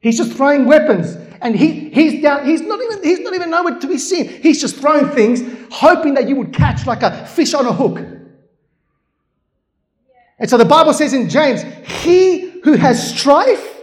He's 0.00 0.16
just 0.16 0.32
throwing 0.32 0.66
weapons. 0.66 1.16
And 1.40 1.56
he, 1.56 1.90
he's 1.90 2.22
down, 2.22 2.46
he's 2.46 2.60
not 2.60 2.80
even 2.80 3.02
he's 3.02 3.20
not 3.20 3.34
even 3.34 3.50
nowhere 3.50 3.78
to 3.78 3.86
be 3.86 3.98
seen. 3.98 4.28
He's 4.28 4.60
just 4.60 4.76
throwing 4.76 5.08
things, 5.08 5.42
hoping 5.70 6.14
that 6.14 6.28
you 6.28 6.36
would 6.36 6.52
catch 6.52 6.86
like 6.86 7.02
a 7.02 7.26
fish 7.26 7.54
on 7.54 7.66
a 7.66 7.72
hook. 7.72 7.98
And 10.38 10.50
so 10.50 10.56
the 10.56 10.64
Bible 10.64 10.92
says 10.92 11.12
in 11.12 11.28
James, 11.28 11.62
he 12.02 12.60
who 12.64 12.74
has 12.74 13.16
strife, 13.16 13.82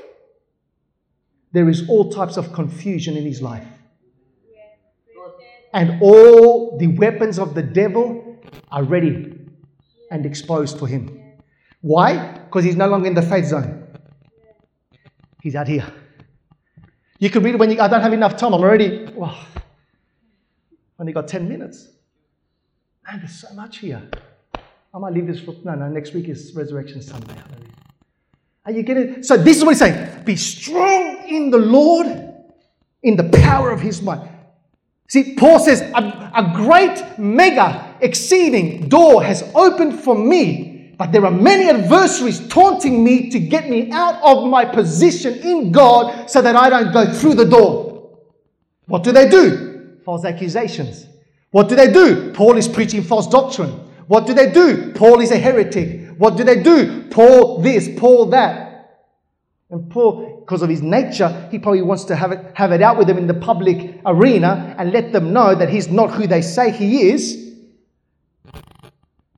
there 1.51 1.67
is 1.69 1.87
all 1.89 2.11
types 2.11 2.37
of 2.37 2.53
confusion 2.53 3.17
in 3.17 3.25
his 3.25 3.41
life. 3.41 3.67
And 5.73 6.01
all 6.01 6.77
the 6.77 6.87
weapons 6.87 7.39
of 7.39 7.55
the 7.55 7.63
devil 7.63 8.30
are 8.71 8.83
ready 8.83 9.37
and 10.09 10.25
exposed 10.25 10.77
for 10.77 10.87
him. 10.87 11.19
Why? 11.81 12.39
Because 12.45 12.63
he's 12.63 12.75
no 12.75 12.87
longer 12.87 13.07
in 13.07 13.13
the 13.13 13.21
faith 13.21 13.45
zone. 13.45 13.87
He's 15.41 15.55
out 15.55 15.67
here. 15.67 15.85
You 17.19 17.29
can 17.29 17.43
read 17.43 17.55
it 17.55 17.59
when 17.59 17.71
you, 17.71 17.79
I 17.79 17.87
don't 17.87 18.01
have 18.01 18.13
enough 18.13 18.37
time. 18.37 18.53
I'm 18.53 18.61
already, 18.61 19.07
well, 19.13 19.37
only 20.99 21.13
got 21.13 21.27
10 21.27 21.47
minutes. 21.49 21.89
Man, 23.07 23.19
there's 23.19 23.41
so 23.41 23.53
much 23.53 23.79
here. 23.79 24.01
I 24.93 24.97
might 24.99 25.13
leave 25.13 25.27
this 25.27 25.39
for, 25.39 25.55
no, 25.63 25.73
no, 25.75 25.87
next 25.87 26.13
week 26.13 26.27
is 26.27 26.53
Resurrection 26.53 27.01
Sunday. 27.01 27.35
Are 28.65 28.71
you 28.71 28.83
getting 28.83 29.15
it? 29.15 29.25
So 29.25 29.37
this 29.37 29.57
is 29.57 29.63
what 29.63 29.71
he's 29.71 29.79
saying. 29.79 30.23
Be 30.23 30.35
strong 30.35 31.27
in 31.27 31.49
the 31.49 31.57
Lord, 31.57 32.07
in 33.01 33.15
the 33.15 33.29
power 33.39 33.71
of 33.71 33.81
his 33.81 34.01
might. 34.01 34.29
See, 35.07 35.35
Paul 35.35 35.59
says, 35.59 35.81
a, 35.81 36.31
a 36.35 36.53
great, 36.55 37.17
mega, 37.17 37.90
exceeding 38.01 38.89
door 38.89 39.23
has 39.23 39.49
opened 39.55 39.99
for 39.99 40.15
me 40.15 40.71
but 41.01 41.11
there 41.11 41.25
are 41.25 41.31
many 41.31 41.67
adversaries 41.67 42.47
taunting 42.47 43.03
me 43.03 43.31
to 43.31 43.39
get 43.39 43.67
me 43.67 43.89
out 43.89 44.21
of 44.21 44.47
my 44.47 44.63
position 44.63 45.33
in 45.39 45.71
God 45.71 46.29
so 46.29 46.43
that 46.43 46.55
I 46.55 46.69
don't 46.69 46.93
go 46.93 47.11
through 47.11 47.33
the 47.33 47.45
door. 47.45 48.19
What 48.85 49.01
do 49.01 49.11
they 49.11 49.27
do? 49.27 49.97
False 50.05 50.25
accusations. 50.25 51.07
What 51.49 51.69
do 51.69 51.75
they 51.75 51.91
do? 51.91 52.31
Paul 52.33 52.55
is 52.55 52.67
preaching 52.67 53.01
false 53.01 53.25
doctrine. 53.25 53.71
What 54.05 54.27
do 54.27 54.35
they 54.35 54.51
do? 54.51 54.91
Paul 54.93 55.21
is 55.21 55.31
a 55.31 55.37
heretic. 55.37 56.09
What 56.19 56.37
do 56.37 56.43
they 56.43 56.61
do? 56.61 57.07
Paul 57.09 57.63
this, 57.63 57.89
Paul 57.97 58.27
that. 58.27 59.07
And 59.71 59.89
Paul, 59.89 60.41
because 60.41 60.61
of 60.61 60.69
his 60.69 60.83
nature, 60.83 61.47
he 61.49 61.57
probably 61.57 61.81
wants 61.81 62.03
to 62.03 62.15
have 62.15 62.31
it, 62.31 62.45
have 62.53 62.71
it 62.73 62.83
out 62.83 62.99
with 62.99 63.07
them 63.07 63.17
in 63.17 63.25
the 63.25 63.33
public 63.33 63.99
arena 64.05 64.75
and 64.77 64.91
let 64.91 65.13
them 65.13 65.33
know 65.33 65.55
that 65.55 65.69
he's 65.69 65.87
not 65.87 66.11
who 66.11 66.27
they 66.27 66.43
say 66.43 66.69
he 66.69 67.09
is. 67.09 67.50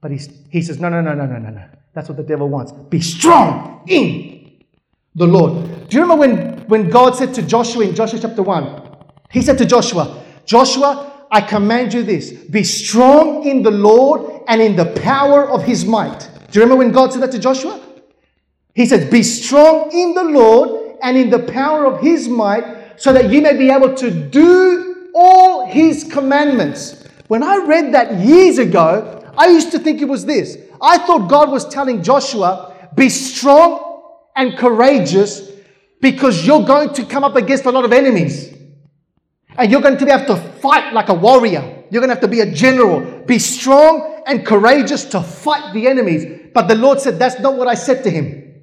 But 0.03 0.11
he's, 0.11 0.29
he 0.49 0.61
says, 0.61 0.81
no, 0.81 0.89
no, 0.89 0.99
no, 0.99 1.13
no, 1.13 1.25
no, 1.25 1.37
no, 1.37 1.49
no. 1.49 1.63
That's 1.93 2.09
what 2.09 2.17
the 2.17 2.23
devil 2.23 2.49
wants. 2.49 2.73
Be 2.73 2.99
strong 2.99 3.85
in 3.87 4.65
the 5.15 5.25
Lord. 5.25 5.87
Do 5.87 5.95
you 5.95 6.01
remember 6.01 6.27
when, 6.27 6.67
when 6.67 6.89
God 6.89 7.15
said 7.15 7.33
to 7.35 7.41
Joshua 7.41 7.85
in 7.85 7.95
Joshua 7.95 8.19
chapter 8.19 8.43
1? 8.43 8.81
He 9.31 9.41
said 9.41 9.57
to 9.59 9.65
Joshua, 9.65 10.21
Joshua, 10.45 11.27
I 11.31 11.39
command 11.39 11.93
you 11.93 12.03
this 12.03 12.33
be 12.33 12.65
strong 12.65 13.47
in 13.47 13.63
the 13.63 13.71
Lord 13.71 14.43
and 14.49 14.61
in 14.61 14.75
the 14.75 14.87
power 15.01 15.49
of 15.49 15.63
his 15.63 15.85
might. 15.85 16.19
Do 16.51 16.59
you 16.59 16.63
remember 16.63 16.83
when 16.83 16.91
God 16.91 17.13
said 17.13 17.21
that 17.21 17.31
to 17.31 17.39
Joshua? 17.39 17.79
He 18.75 18.85
said, 18.85 19.09
Be 19.09 19.23
strong 19.23 19.89
in 19.93 20.15
the 20.15 20.25
Lord 20.25 20.97
and 21.01 21.15
in 21.15 21.29
the 21.29 21.39
power 21.39 21.85
of 21.85 22.01
his 22.01 22.27
might, 22.27 22.99
so 22.99 23.13
that 23.13 23.31
you 23.31 23.41
may 23.41 23.55
be 23.55 23.69
able 23.69 23.95
to 23.95 24.11
do 24.11 25.11
all 25.15 25.65
his 25.65 26.03
commandments. 26.03 27.07
When 27.29 27.41
I 27.41 27.65
read 27.65 27.93
that 27.93 28.19
years 28.19 28.57
ago, 28.57 29.21
I 29.37 29.47
used 29.47 29.71
to 29.71 29.79
think 29.79 30.01
it 30.01 30.07
was 30.07 30.25
this. 30.25 30.57
I 30.81 30.97
thought 30.99 31.29
God 31.29 31.49
was 31.49 31.67
telling 31.67 32.03
Joshua, 32.03 32.89
be 32.95 33.09
strong 33.09 34.01
and 34.35 34.57
courageous 34.57 35.49
because 36.01 36.45
you're 36.45 36.65
going 36.65 36.93
to 36.93 37.05
come 37.05 37.23
up 37.23 37.35
against 37.35 37.65
a 37.65 37.71
lot 37.71 37.85
of 37.85 37.93
enemies. 37.93 38.53
And 39.57 39.71
you're 39.71 39.81
going 39.81 39.97
to 39.97 40.05
have 40.07 40.27
to 40.27 40.35
fight 40.35 40.93
like 40.93 41.09
a 41.09 41.13
warrior. 41.13 41.83
You're 41.89 42.01
going 42.01 42.09
to 42.09 42.15
have 42.15 42.21
to 42.21 42.27
be 42.27 42.41
a 42.41 42.51
general. 42.51 43.23
Be 43.25 43.39
strong 43.39 44.23
and 44.25 44.45
courageous 44.45 45.05
to 45.05 45.21
fight 45.21 45.73
the 45.73 45.87
enemies. 45.87 46.49
But 46.53 46.67
the 46.67 46.75
Lord 46.75 46.99
said, 46.99 47.19
That's 47.19 47.39
not 47.39 47.55
what 47.55 47.67
I 47.67 47.75
said 47.75 48.03
to 48.03 48.09
him. 48.09 48.61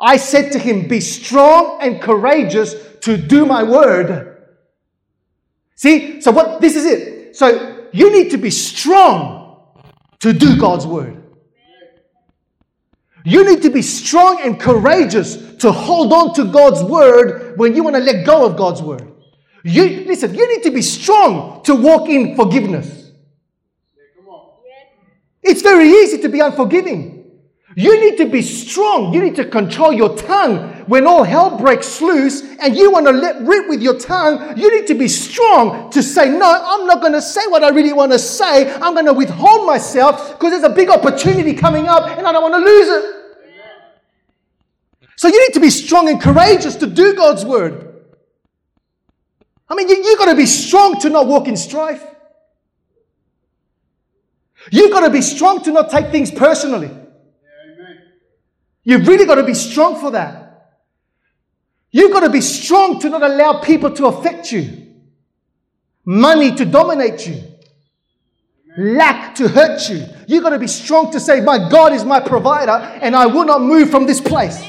I 0.00 0.16
said 0.16 0.52
to 0.52 0.58
him, 0.58 0.88
Be 0.88 1.00
strong 1.00 1.78
and 1.80 2.00
courageous 2.00 2.74
to 3.00 3.16
do 3.16 3.46
my 3.46 3.62
word. 3.62 4.42
See? 5.74 6.20
So, 6.20 6.30
what 6.30 6.60
this 6.60 6.76
is 6.76 6.86
it. 6.86 7.36
So, 7.36 7.88
you 7.92 8.12
need 8.12 8.30
to 8.30 8.38
be 8.38 8.50
strong 8.50 9.41
to 10.22 10.32
do 10.32 10.56
God's 10.56 10.86
word. 10.86 11.22
You 13.24 13.44
need 13.44 13.62
to 13.62 13.70
be 13.70 13.82
strong 13.82 14.40
and 14.42 14.58
courageous 14.58 15.36
to 15.56 15.70
hold 15.70 16.12
on 16.12 16.34
to 16.34 16.44
God's 16.50 16.82
word 16.82 17.58
when 17.58 17.76
you 17.76 17.84
want 17.84 17.96
to 17.96 18.02
let 18.02 18.24
go 18.26 18.46
of 18.46 18.56
God's 18.56 18.82
word. 18.82 19.12
You 19.64 20.04
listen, 20.06 20.34
you 20.34 20.48
need 20.56 20.62
to 20.64 20.70
be 20.70 20.82
strong 20.82 21.62
to 21.64 21.74
walk 21.74 22.08
in 22.08 22.34
forgiveness. 22.34 23.10
It's 25.42 25.62
very 25.62 25.88
easy 25.88 26.18
to 26.18 26.28
be 26.28 26.40
unforgiving. 26.40 27.30
You 27.74 28.00
need 28.00 28.16
to 28.18 28.26
be 28.26 28.42
strong. 28.42 29.12
You 29.12 29.22
need 29.22 29.36
to 29.36 29.44
control 29.44 29.92
your 29.92 30.16
tongue 30.16 30.71
when 30.86 31.06
all 31.06 31.22
hell 31.22 31.56
breaks 31.58 32.00
loose 32.00 32.42
and 32.58 32.76
you 32.76 32.90
want 32.90 33.06
to 33.06 33.12
let 33.12 33.40
rip 33.42 33.68
with 33.68 33.82
your 33.82 33.98
tongue. 33.98 34.56
You 34.58 34.70
need 34.76 34.86
to 34.88 34.94
be 34.94 35.08
strong 35.08 35.90
to 35.90 36.02
say, 36.02 36.28
No, 36.28 36.46
I'm 36.46 36.86
not 36.86 37.00
going 37.00 37.12
to 37.12 37.22
say 37.22 37.46
what 37.48 37.62
I 37.62 37.70
really 37.70 37.92
want 37.92 38.12
to 38.12 38.18
say. 38.18 38.72
I'm 38.74 38.94
going 38.94 39.06
to 39.06 39.12
withhold 39.12 39.66
myself 39.66 40.32
because 40.32 40.50
there's 40.50 40.64
a 40.64 40.74
big 40.74 40.88
opportunity 40.88 41.54
coming 41.54 41.88
up 41.88 42.06
and 42.16 42.26
I 42.26 42.32
don't 42.32 42.42
want 42.42 42.54
to 42.54 42.70
lose 42.70 42.88
it. 42.88 43.22
So 45.16 45.28
you 45.28 45.40
need 45.40 45.54
to 45.54 45.60
be 45.60 45.70
strong 45.70 46.08
and 46.08 46.20
courageous 46.20 46.76
to 46.76 46.86
do 46.86 47.14
God's 47.14 47.44
word. 47.44 48.02
I 49.68 49.74
mean, 49.74 49.88
you, 49.88 49.96
you've 49.96 50.18
got 50.18 50.26
to 50.26 50.34
be 50.34 50.46
strong 50.46 51.00
to 51.00 51.10
not 51.10 51.26
walk 51.26 51.48
in 51.48 51.56
strife. 51.56 52.04
You've 54.70 54.90
got 54.90 55.00
to 55.00 55.10
be 55.10 55.22
strong 55.22 55.62
to 55.64 55.72
not 55.72 55.90
take 55.90 56.10
things 56.10 56.30
personally. 56.30 56.90
You've 58.84 59.06
really 59.06 59.24
got 59.24 59.36
to 59.36 59.44
be 59.44 59.54
strong 59.54 60.00
for 60.00 60.10
that. 60.10 60.41
You've 61.92 62.10
got 62.10 62.20
to 62.20 62.30
be 62.30 62.40
strong 62.40 62.98
to 63.00 63.10
not 63.10 63.22
allow 63.22 63.60
people 63.60 63.90
to 63.92 64.06
affect 64.06 64.50
you, 64.50 64.86
money 66.06 66.54
to 66.54 66.64
dominate 66.64 67.26
you, 67.28 67.42
lack 68.78 69.34
to 69.34 69.46
hurt 69.46 69.90
you. 69.90 70.06
You've 70.26 70.42
got 70.42 70.50
to 70.50 70.58
be 70.58 70.66
strong 70.66 71.12
to 71.12 71.20
say, 71.20 71.42
My 71.42 71.68
God 71.68 71.92
is 71.92 72.02
my 72.02 72.18
provider, 72.18 72.72
and 72.72 73.14
I 73.14 73.26
will 73.26 73.44
not 73.44 73.60
move 73.60 73.90
from 73.90 74.06
this 74.06 74.22
place. 74.22 74.64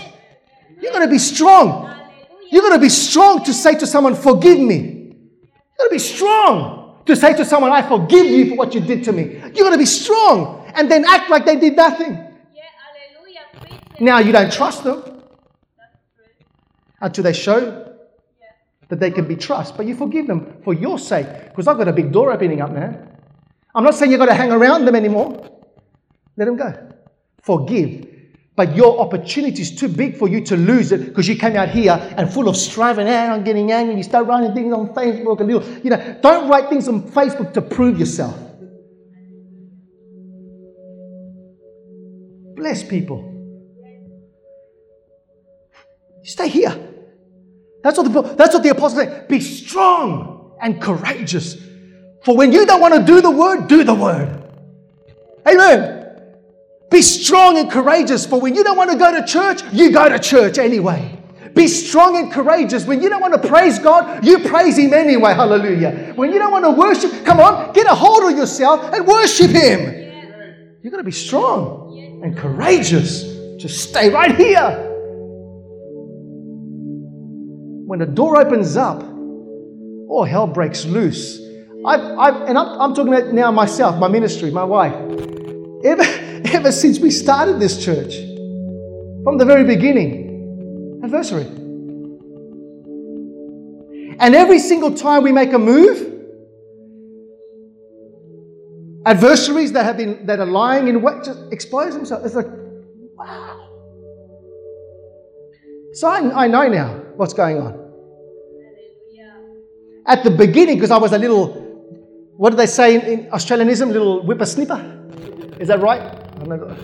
You've 0.82 0.92
got 0.92 1.00
to 1.00 1.08
be 1.08 1.18
strong. 1.18 1.90
You've 2.52 2.64
got 2.64 2.74
to 2.74 2.82
be 2.82 2.90
strong 2.90 3.42
to 3.46 3.54
say 3.54 3.76
to 3.76 3.88
someone, 3.88 4.16
Forgive 4.16 4.60
me. 4.60 4.76
You've 4.76 5.78
got 5.78 5.86
to 5.86 5.92
be 5.92 6.00
strong 6.00 7.02
to 7.06 7.16
say 7.16 7.34
to 7.38 7.46
someone, 7.46 7.72
I 7.72 7.88
forgive 7.88 8.26
you 8.26 8.50
for 8.50 8.56
what 8.56 8.76
you 8.76 8.82
did 8.82 9.02
to 9.06 9.14
me. 9.14 9.42
You've 9.46 9.60
got 9.60 9.72
to 9.72 9.78
be 9.78 9.86
strong 9.86 10.70
and 10.76 10.92
then 10.92 11.06
act 11.06 11.30
like 11.30 11.46
they 11.46 11.56
did 11.56 11.78
nothing. 11.78 12.20
Now 14.00 14.20
you 14.20 14.34
don't 14.34 14.52
trust 14.52 14.84
them 14.84 15.13
until 17.04 17.24
they 17.24 17.34
show 17.34 17.94
that 18.88 19.00
they 19.00 19.12
can 19.12 19.28
be 19.28 19.36
trusted. 19.36 19.78
But 19.78 19.86
you 19.86 19.96
forgive 19.96 20.26
them 20.26 20.62
for 20.64 20.74
your 20.74 20.98
sake 20.98 21.28
because 21.50 21.68
I've 21.68 21.78
got 21.78 21.88
a 21.88 21.94
big 21.94 22.12
door 22.12 22.32
opening 22.32 22.62
up, 22.62 22.72
man. 22.72 23.10
I'm 23.76 23.84
not 23.84 23.96
saying 23.96 24.12
you've 24.12 24.20
got 24.20 24.28
to 24.28 24.34
hang 24.34 24.52
around 24.52 24.86
them 24.86 24.96
anymore. 24.96 25.50
Let 26.38 26.46
them 26.46 26.56
go. 26.56 26.74
Forgive. 27.42 28.08
But 28.56 28.76
your 28.76 29.00
opportunity 29.00 29.62
is 29.62 29.76
too 29.76 29.88
big 29.88 30.18
for 30.18 30.30
you 30.30 30.42
to 30.46 30.56
lose 30.56 30.92
it 30.92 31.06
because 31.06 31.28
you 31.28 31.36
came 31.36 31.56
out 31.56 31.70
here 31.70 31.94
and 32.18 32.32
full 32.32 32.48
of 32.48 32.56
striving 32.56 33.08
and 33.08 33.34
I'm 33.34 33.44
getting 33.44 33.72
angry. 33.72 33.96
You 33.96 34.04
start 34.04 34.28
writing 34.28 34.54
things 34.54 34.74
on 34.74 34.94
Facebook 34.94 35.42
and 35.42 35.50
you 35.84 35.90
know, 35.90 36.20
don't 36.22 36.48
write 36.48 36.70
things 36.70 36.88
on 36.88 37.02
Facebook 37.12 37.54
to 37.54 37.62
prove 37.62 38.00
yourself. 38.00 38.40
Bless 42.56 42.84
people. 42.84 43.32
Stay 46.24 46.48
here. 46.48 46.93
That's 47.84 47.98
what 47.98 48.12
the, 48.12 48.22
that's 48.22 48.54
what 48.54 48.64
the 48.64 48.70
apostle 48.70 49.00
said. 49.00 49.28
Be 49.28 49.42
strong 49.42 50.54
and 50.62 50.82
courageous. 50.82 51.58
For 52.24 52.36
when 52.36 52.54
you 52.54 52.66
don't 52.66 52.80
want 52.80 52.94
to 52.96 53.04
do 53.04 53.22
the 53.22 53.30
word, 53.30 53.68
do 53.68 53.84
the 53.84 53.94
word. 53.94 54.42
Amen. 55.46 56.00
Be 56.90 57.02
strong 57.02 57.58
and 57.58 57.70
courageous. 57.70 58.26
For 58.26 58.40
when 58.40 58.56
you 58.56 58.64
don't 58.64 58.78
want 58.78 58.92
to 58.92 58.98
go 58.98 59.20
to 59.20 59.28
church, 59.28 59.62
you 59.74 59.92
go 59.92 60.08
to 60.08 60.18
church 60.18 60.58
anyway. 60.58 61.20
Be 61.54 61.68
strong 61.68 62.16
and 62.16 62.32
courageous. 62.32 62.86
When 62.86 63.02
you 63.02 63.10
don't 63.10 63.22
want 63.22 63.40
to 63.40 63.48
praise 63.48 63.78
God, 63.80 64.26
you 64.26 64.40
praise 64.40 64.78
Him 64.78 64.94
anyway. 64.94 65.34
Hallelujah. 65.34 66.14
When 66.16 66.32
you 66.32 66.40
don't 66.40 66.52
want 66.52 66.64
to 66.64 66.72
worship, 66.72 67.26
come 67.26 67.42
on, 67.42 67.74
get 67.74 67.86
a 67.86 67.94
hold 67.94 68.32
of 68.32 68.38
yourself 68.38 68.94
and 68.94 69.06
worship 69.06 69.52
Him. 69.52 70.78
You've 70.82 70.92
got 70.92 70.98
to 70.98 71.04
be 71.04 71.12
strong 71.12 72.22
and 72.24 72.38
courageous. 72.38 73.24
Just 73.58 73.90
stay 73.90 74.10
right 74.10 74.36
here 74.36 74.93
when 77.94 78.00
the 78.00 78.08
door 78.08 78.42
opens 78.42 78.76
up, 78.76 79.04
all 80.10 80.26
hell 80.28 80.48
breaks 80.48 80.84
loose. 80.84 81.40
I've, 81.86 82.02
I've, 82.02 82.42
and 82.50 82.58
I'm, 82.58 82.82
I'm 82.82 82.96
talking 82.96 83.14
about 83.14 83.32
now 83.32 83.52
myself, 83.52 84.00
my 84.00 84.08
ministry, 84.08 84.50
my 84.50 84.64
wife. 84.64 84.96
Ever, 85.86 86.02
ever 86.58 86.72
since 86.72 86.98
we 86.98 87.12
started 87.12 87.60
this 87.60 87.86
church, 87.86 88.16
from 89.24 89.38
the 89.38 89.46
very 89.46 89.64
beginning, 89.64 91.02
adversary. 91.04 91.44
And 94.18 94.34
every 94.34 94.58
single 94.58 94.96
time 94.96 95.22
we 95.22 95.32
make 95.32 95.54
a 95.54 95.60
move, 95.60 96.00
adversaries 99.06 99.74
that 99.74 99.86
have 99.86 99.98
been 99.98 100.26
that 100.26 100.40
are 100.40 100.48
lying 100.48 100.88
in 100.88 101.04
wait 101.04 101.24
just 101.24 101.40
expose 101.52 101.94
themselves. 101.94 102.26
It's 102.26 102.34
like, 102.34 102.48
wow. 103.20 103.70
So 105.94 106.08
I, 106.08 106.46
I 106.46 106.48
know 106.48 106.68
now 106.68 107.00
what's 107.18 107.36
going 107.36 107.60
on. 107.60 107.83
At 110.06 110.24
the 110.24 110.32
beginning, 110.32 110.76
because 110.76 110.92
I 110.92 110.98
was 110.98 111.14
a 111.14 111.18
little, 111.18 111.48
what 112.38 112.50
do 112.52 112.58
they 112.58 112.66
say 112.66 112.96
in, 112.96 113.02
in 113.02 113.32
Australianism? 113.32 113.88
Little 113.92 114.24
whippersnipper. 114.24 115.62
Is 115.62 115.68
that 115.70 115.80
right? 115.80 116.02
I 116.02 116.40
remember. 116.40 116.76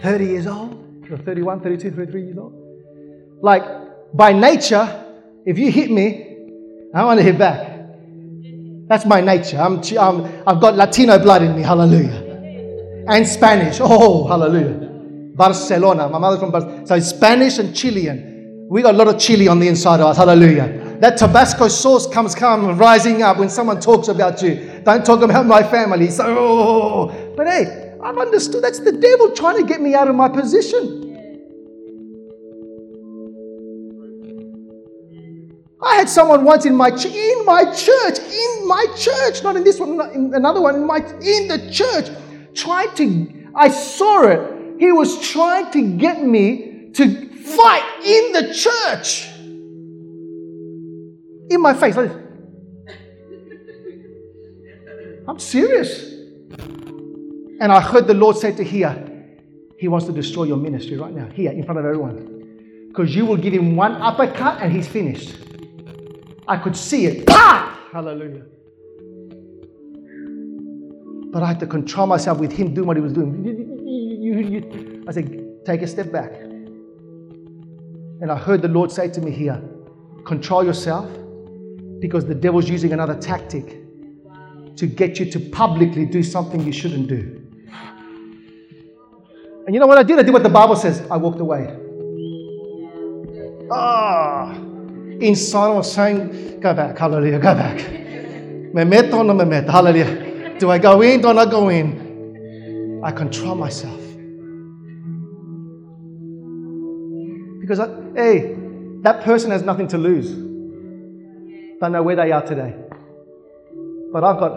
30 0.00 0.24
years 0.24 0.46
old, 0.46 1.06
or 1.10 1.16
31, 1.18 1.60
32, 1.60 1.90
33 1.90 2.22
years 2.22 2.38
old. 2.38 2.52
Like, 3.40 3.62
by 4.14 4.32
nature, 4.32 5.04
if 5.44 5.58
you 5.58 5.70
hit 5.70 5.90
me, 5.90 6.36
I 6.94 7.04
want 7.04 7.18
to 7.18 7.24
hit 7.24 7.38
back. 7.38 7.72
That's 8.88 9.06
my 9.06 9.20
nature. 9.20 9.58
I'm, 9.58 9.80
I'm, 9.98 10.42
I've 10.46 10.60
got 10.60 10.76
Latino 10.76 11.18
blood 11.18 11.42
in 11.42 11.56
me. 11.56 11.62
Hallelujah. 11.62 13.04
And 13.08 13.26
Spanish. 13.26 13.78
Oh, 13.80 14.26
hallelujah. 14.26 14.90
Barcelona. 15.34 16.08
My 16.08 16.18
mother's 16.18 16.40
from 16.40 16.50
Barcelona. 16.50 16.86
So 16.86 17.00
Spanish 17.00 17.58
and 17.58 17.74
Chilean. 17.74 18.66
We 18.68 18.82
got 18.82 18.94
a 18.94 18.98
lot 18.98 19.08
of 19.08 19.18
Chile 19.18 19.48
on 19.48 19.58
the 19.60 19.68
inside 19.68 20.00
of 20.00 20.06
us. 20.06 20.16
Hallelujah. 20.16 20.81
That 21.02 21.16
Tabasco 21.16 21.66
sauce 21.66 22.06
comes 22.06 22.32
come 22.32 22.78
rising 22.78 23.24
up 23.24 23.38
when 23.38 23.48
someone 23.50 23.80
talks 23.80 24.06
about 24.06 24.40
you. 24.40 24.80
Don't 24.84 25.04
talk 25.04 25.20
about 25.22 25.46
my 25.46 25.60
family. 25.60 26.08
So, 26.08 26.24
oh. 26.28 27.34
but 27.36 27.48
hey, 27.48 27.92
I've 28.00 28.16
understood 28.16 28.62
that's 28.62 28.78
the 28.78 28.92
devil 28.92 29.32
trying 29.32 29.60
to 29.60 29.66
get 29.66 29.80
me 29.80 29.96
out 29.96 30.06
of 30.06 30.14
my 30.14 30.28
position. 30.28 31.00
I 35.82 35.96
had 35.96 36.08
someone 36.08 36.44
once 36.44 36.66
in 36.66 36.76
my 36.76 36.92
ch- 36.92 37.06
in 37.06 37.44
my 37.44 37.64
church, 37.74 38.20
in 38.20 38.68
my 38.68 38.86
church, 38.96 39.42
not 39.42 39.56
in 39.56 39.64
this 39.64 39.80
one, 39.80 39.96
not 39.96 40.12
in 40.12 40.32
another 40.32 40.60
one, 40.60 40.76
in 40.76 40.86
my 40.86 40.98
in 40.98 41.48
the 41.48 41.68
church, 41.72 42.16
trying 42.54 42.94
to. 42.94 43.50
I 43.56 43.70
saw 43.70 44.22
it. 44.28 44.78
He 44.78 44.92
was 44.92 45.18
trying 45.28 45.68
to 45.72 45.96
get 45.96 46.22
me 46.22 46.90
to 46.94 47.28
fight 47.38 47.82
in 48.04 48.30
the 48.34 48.54
church, 48.54 49.31
in 51.54 51.60
my 51.60 51.74
face. 51.74 51.96
Like, 51.96 52.10
I'm 55.28 55.38
serious. 55.38 56.10
And 57.60 57.70
I 57.70 57.80
heard 57.80 58.06
the 58.06 58.14
Lord 58.14 58.36
say 58.36 58.52
to 58.52 58.64
here, 58.64 59.36
He 59.78 59.88
wants 59.88 60.06
to 60.06 60.12
destroy 60.12 60.44
your 60.44 60.56
ministry 60.56 60.96
right 60.96 61.12
now, 61.12 61.28
here 61.30 61.52
in 61.52 61.64
front 61.64 61.78
of 61.78 61.84
everyone, 61.84 62.86
because 62.88 63.14
you 63.14 63.24
will 63.24 63.36
give 63.36 63.52
him 63.52 63.76
one 63.76 63.92
uppercut 64.02 64.60
and 64.60 64.72
he's 64.72 64.88
finished. 64.88 65.36
I 66.48 66.56
could 66.56 66.76
see 66.76 67.06
it. 67.06 67.28
Hallelujah. 67.28 68.44
But 71.32 71.42
I 71.42 71.46
had 71.46 71.60
to 71.60 71.66
control 71.66 72.06
myself 72.06 72.38
with 72.38 72.52
him 72.52 72.74
doing 72.74 72.86
what 72.86 72.96
he 72.96 73.02
was 73.02 73.12
doing. 73.12 75.04
I 75.08 75.12
said, 75.12 75.64
take 75.64 75.82
a 75.82 75.86
step 75.86 76.10
back. 76.12 76.32
And 78.20 78.30
I 78.30 78.36
heard 78.36 78.60
the 78.60 78.68
Lord 78.68 78.92
say 78.92 79.08
to 79.08 79.20
me 79.20 79.30
here, 79.30 79.62
control 80.24 80.64
yourself 80.64 81.10
because 82.02 82.26
the 82.26 82.34
devil's 82.34 82.68
using 82.68 82.92
another 82.92 83.14
tactic 83.14 83.78
to 84.74 84.86
get 84.88 85.20
you 85.20 85.30
to 85.30 85.38
publicly 85.38 86.04
do 86.04 86.20
something 86.20 86.60
you 86.60 86.72
shouldn't 86.72 87.06
do. 87.06 87.40
And 89.64 89.72
you 89.72 89.78
know 89.78 89.86
what 89.86 89.98
I 89.98 90.02
did? 90.02 90.18
I 90.18 90.22
did 90.22 90.32
what 90.32 90.42
the 90.42 90.48
Bible 90.48 90.74
says. 90.74 91.06
I 91.08 91.16
walked 91.16 91.38
away. 91.38 91.78
Ah. 93.70 94.52
Inside 95.20 95.66
I 95.66 95.74
was 95.74 95.92
saying, 95.92 96.58
go 96.58 96.74
back, 96.74 96.98
hallelujah, 96.98 97.38
go 97.38 97.54
back. 97.54 97.76
Me 98.74 98.82
meto 98.82 99.18
or 99.18 99.24
no 99.24 99.34
me 99.34 99.44
meto, 99.44 99.70
hallelujah. 99.70 100.58
Do 100.58 100.70
I 100.70 100.78
go 100.78 101.00
in, 101.02 101.20
do 101.20 101.28
I 101.28 101.32
not 101.34 101.50
go 101.52 101.68
in? 101.68 103.00
I 103.04 103.12
control 103.12 103.54
myself. 103.54 104.00
Because, 107.60 107.78
I, 107.78 107.86
hey, 108.16 108.56
that 109.02 109.22
person 109.22 109.52
has 109.52 109.62
nothing 109.62 109.86
to 109.88 109.98
lose. 109.98 110.51
Don't 111.82 111.90
know 111.90 112.02
where 112.04 112.14
they 112.14 112.30
are 112.30 112.46
today. 112.46 112.76
But 114.12 114.22
I've 114.22 114.38
got 114.38 114.52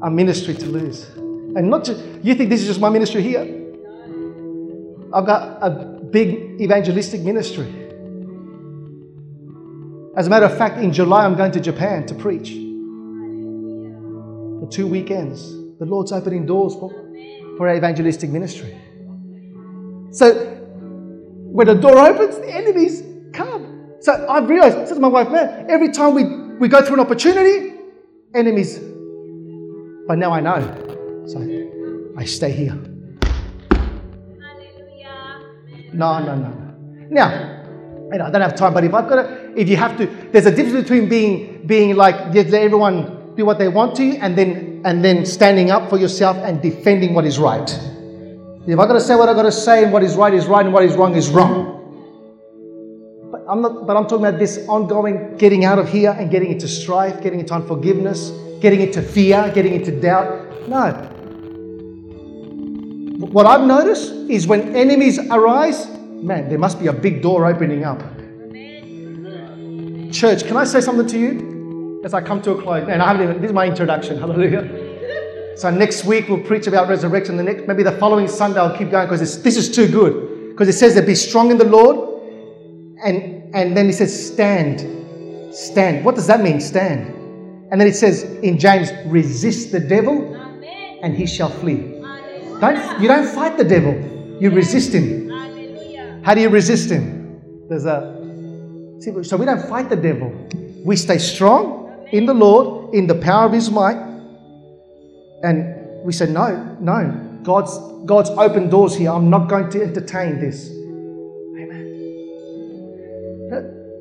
a 0.00 0.08
ministry 0.08 0.54
to 0.54 0.66
lose. 0.66 1.08
And 1.16 1.68
not 1.70 1.82
just, 1.82 2.00
you 2.22 2.36
think 2.36 2.50
this 2.50 2.60
is 2.60 2.68
just 2.68 2.80
my 2.80 2.88
ministry 2.88 3.20
here? 3.20 3.40
I've 5.12 5.26
got 5.26 5.58
a 5.60 5.70
big 5.70 6.60
evangelistic 6.60 7.22
ministry. 7.22 7.66
As 10.16 10.28
a 10.28 10.30
matter 10.30 10.46
of 10.46 10.56
fact, 10.56 10.78
in 10.78 10.92
July, 10.92 11.24
I'm 11.24 11.34
going 11.34 11.50
to 11.50 11.60
Japan 11.60 12.06
to 12.06 12.14
preach 12.14 12.50
for 14.60 14.68
two 14.70 14.86
weekends. 14.86 15.52
The 15.80 15.84
Lord's 15.84 16.12
opening 16.12 16.46
doors 16.46 16.74
for, 16.74 16.90
for 17.56 17.66
our 17.68 17.74
evangelistic 17.74 18.30
ministry. 18.30 18.80
So, 20.12 20.32
when 21.50 21.66
the 21.66 21.74
door 21.74 21.98
opens, 21.98 22.36
the 22.36 22.52
come. 22.52 23.11
So, 24.02 24.26
I've 24.28 24.48
realized, 24.48 24.92
to 24.92 24.98
my 24.98 25.06
wife, 25.06 25.30
man, 25.30 25.66
every 25.70 25.92
time 25.92 26.14
we, 26.14 26.24
we 26.58 26.66
go 26.66 26.84
through 26.84 26.94
an 26.94 27.00
opportunity, 27.00 27.72
enemies. 28.34 28.80
But 30.08 30.18
now 30.18 30.32
I 30.32 30.40
know. 30.40 30.58
So, 31.28 31.38
I 32.16 32.24
stay 32.24 32.50
here. 32.50 32.76
Hallelujah. 34.40 35.40
No, 35.92 36.18
no, 36.18 36.34
no. 36.34 36.50
Now, 37.10 37.62
I 38.12 38.16
don't 38.18 38.40
have 38.40 38.56
time, 38.56 38.74
but 38.74 38.82
if 38.82 38.92
I've 38.92 39.08
got 39.08 39.22
to, 39.22 39.52
if 39.56 39.68
you 39.68 39.76
have 39.76 39.96
to, 39.98 40.06
there's 40.32 40.46
a 40.46 40.54
difference 40.54 40.82
between 40.82 41.08
being 41.08 41.64
being 41.66 41.94
like 41.94 42.34
let 42.34 42.52
everyone 42.52 43.36
do 43.36 43.46
what 43.46 43.58
they 43.58 43.68
want 43.68 43.94
to, 43.96 44.16
and 44.16 44.36
then 44.36 44.82
and 44.84 45.04
then 45.04 45.24
standing 45.24 45.70
up 45.70 45.88
for 45.88 45.96
yourself 45.96 46.36
and 46.38 46.60
defending 46.60 47.14
what 47.14 47.24
is 47.24 47.38
right. 47.38 47.70
If 48.66 48.78
I've 48.78 48.88
got 48.88 48.94
to 48.94 49.00
say 49.00 49.14
what 49.14 49.28
I've 49.28 49.36
got 49.36 49.42
to 49.44 49.52
say, 49.52 49.84
and 49.84 49.92
what 49.92 50.02
is 50.02 50.16
right 50.16 50.34
is 50.34 50.46
right, 50.46 50.64
and 50.64 50.74
what 50.74 50.82
is 50.82 50.96
wrong 50.96 51.14
is 51.14 51.30
wrong. 51.30 51.81
But 53.52 53.56
I'm 53.56 53.62
not. 53.62 53.86
But 53.86 53.96
I'm 53.98 54.04
talking 54.04 54.24
about 54.24 54.38
this 54.38 54.66
ongoing 54.66 55.36
getting 55.36 55.66
out 55.66 55.78
of 55.78 55.86
here 55.86 56.16
and 56.18 56.30
getting 56.30 56.50
into 56.50 56.66
strife, 56.66 57.22
getting 57.22 57.38
into 57.38 57.52
unforgiveness, 57.52 58.30
getting 58.60 58.80
into 58.80 59.02
fear, 59.02 59.52
getting 59.54 59.74
into 59.74 59.90
doubt. 60.00 60.68
No. 60.68 60.92
What 63.26 63.44
I've 63.44 63.66
noticed 63.66 64.10
is 64.30 64.46
when 64.46 64.74
enemies 64.74 65.18
arise, 65.30 65.86
man, 66.22 66.48
there 66.48 66.58
must 66.58 66.80
be 66.80 66.86
a 66.86 66.94
big 66.94 67.20
door 67.20 67.44
opening 67.44 67.84
up. 67.84 67.98
Church, 70.10 70.46
can 70.46 70.56
I 70.56 70.64
say 70.64 70.80
something 70.80 71.06
to 71.08 71.18
you 71.18 72.00
as 72.06 72.14
I 72.14 72.22
come 72.22 72.40
to 72.42 72.52
a 72.52 72.62
close? 72.62 72.88
And 72.88 73.02
I 73.02 73.08
haven't 73.08 73.22
even, 73.22 73.42
this 73.42 73.50
is 73.50 73.54
my 73.54 73.66
introduction. 73.66 74.18
Hallelujah. 74.24 75.58
So 75.58 75.68
next 75.68 76.06
week 76.06 76.26
we'll 76.28 76.42
preach 76.42 76.68
about 76.68 76.88
resurrection. 76.88 77.36
The 77.36 77.42
next, 77.42 77.68
maybe 77.68 77.82
the 77.82 77.98
following 77.98 78.28
Sunday 78.28 78.60
I'll 78.60 78.76
keep 78.78 78.90
going 78.90 79.06
because 79.06 79.20
this 79.42 79.56
is 79.58 79.70
too 79.70 79.88
good. 79.88 80.48
Because 80.48 80.68
it 80.68 80.74
says 80.74 80.94
that 80.94 81.04
be 81.04 81.14
strong 81.14 81.50
in 81.50 81.58
the 81.58 81.66
Lord, 81.66 82.08
and 83.04 83.41
and 83.54 83.76
then 83.76 83.86
he 83.86 83.92
says 83.92 84.32
stand, 84.32 84.80
stand. 85.54 86.04
What 86.04 86.14
does 86.14 86.26
that 86.26 86.40
mean? 86.40 86.60
Stand. 86.60 87.08
And 87.70 87.80
then 87.80 87.88
it 87.88 87.94
says 87.94 88.24
in 88.42 88.58
James, 88.58 88.90
resist 89.06 89.72
the 89.72 89.80
devil, 89.80 90.34
and 91.02 91.16
he 91.16 91.26
shall 91.26 91.48
flee. 91.48 92.00
Don't 92.60 93.00
you 93.00 93.08
don't 93.08 93.26
fight 93.26 93.56
the 93.56 93.64
devil, 93.64 93.94
you 94.40 94.50
resist 94.50 94.92
him. 94.92 95.30
How 96.22 96.34
do 96.34 96.40
you 96.40 96.48
resist 96.48 96.90
him? 96.90 97.40
There's 97.68 97.84
a 97.84 98.18
see, 99.00 99.10
so 99.22 99.36
we 99.36 99.46
don't 99.46 99.68
fight 99.68 99.88
the 99.88 99.96
devil. 99.96 100.30
We 100.84 100.96
stay 100.96 101.18
strong 101.18 102.06
in 102.12 102.26
the 102.26 102.34
Lord, 102.34 102.94
in 102.94 103.06
the 103.06 103.14
power 103.16 103.46
of 103.46 103.52
his 103.52 103.70
might. 103.70 103.96
And 105.42 106.04
we 106.04 106.12
say, 106.12 106.26
No, 106.26 106.76
no. 106.80 107.40
God's 107.42 107.76
God's 108.06 108.30
open 108.30 108.68
doors 108.68 108.94
here. 108.94 109.10
I'm 109.10 109.30
not 109.30 109.48
going 109.48 109.70
to 109.70 109.82
entertain 109.82 110.38
this. 110.38 110.70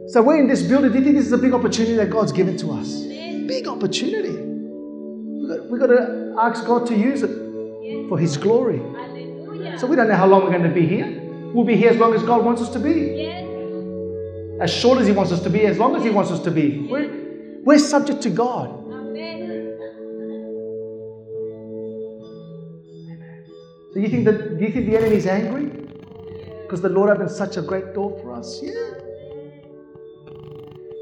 So 0.07 0.21
we're 0.21 0.39
in 0.39 0.47
this 0.47 0.61
building. 0.61 0.91
Do 0.91 0.97
you 0.97 1.03
think 1.03 1.15
this 1.17 1.25
is 1.25 1.31
a 1.31 1.37
big 1.37 1.53
opportunity 1.53 1.95
that 1.95 2.09
God's 2.09 2.31
given 2.31 2.57
to 2.57 2.71
us? 2.71 3.01
Big 3.03 3.67
opportunity. 3.67 4.37
We've 5.69 5.79
got, 5.79 5.87
to 5.87 6.35
ask 6.39 6.65
God 6.65 6.87
to 6.87 6.95
use 6.95 7.23
it 7.23 8.09
for 8.09 8.17
his 8.17 8.37
glory. 8.37 8.79
So 9.77 9.87
we 9.87 9.95
don't 9.95 10.07
know 10.07 10.15
how 10.15 10.27
long 10.27 10.43
we're 10.43 10.51
going 10.51 10.63
to 10.63 10.69
be 10.69 10.85
here. 10.85 11.21
We'll 11.53 11.65
be 11.65 11.75
here 11.75 11.89
as 11.89 11.97
long 11.97 12.13
as 12.13 12.23
God 12.23 12.45
wants 12.45 12.61
us 12.61 12.69
to 12.69 12.79
be. 12.79 13.15
Yes. 13.17 13.41
As 14.61 14.71
short 14.71 14.99
as 14.99 15.07
He 15.07 15.11
wants 15.11 15.31
us 15.31 15.41
to 15.41 15.49
be, 15.49 15.65
as 15.65 15.77
long 15.77 15.95
as 15.95 16.03
He 16.03 16.11
wants 16.11 16.29
us 16.29 16.39
to 16.41 16.51
be. 16.51 16.87
We're, 16.87 17.61
we're 17.63 17.79
subject 17.79 18.21
to 18.21 18.29
God. 18.29 18.69
Amen. 18.69 19.77
So 23.91 23.99
you 23.99 24.07
think 24.07 24.25
that 24.25 24.57
do 24.59 24.63
you 24.63 24.71
think 24.71 24.85
the 24.85 24.97
enemy 24.97 25.15
is 25.15 25.25
angry? 25.25 25.65
Because 26.61 26.81
the 26.81 26.89
Lord 26.89 27.09
opened 27.09 27.31
such 27.31 27.57
a 27.57 27.61
great 27.61 27.93
door 27.93 28.17
for 28.21 28.33
us? 28.33 28.61
Yeah. 28.61 29.00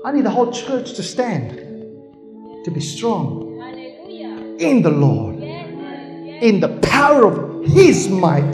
I 0.06 0.12
need 0.14 0.26
the 0.26 0.30
whole 0.30 0.52
church 0.52 0.94
to 0.94 1.04
stand, 1.04 1.52
to 2.64 2.72
be 2.72 2.80
strong 2.80 3.60
Hallelujah. 3.60 4.56
in 4.58 4.82
the 4.82 4.90
Lord, 4.92 5.40
yes. 5.40 5.70
Yes. 6.26 6.44
in 6.44 6.60
the 6.62 6.70
power 6.80 7.26
of 7.26 7.66
His 7.66 8.08
might. 8.08 8.52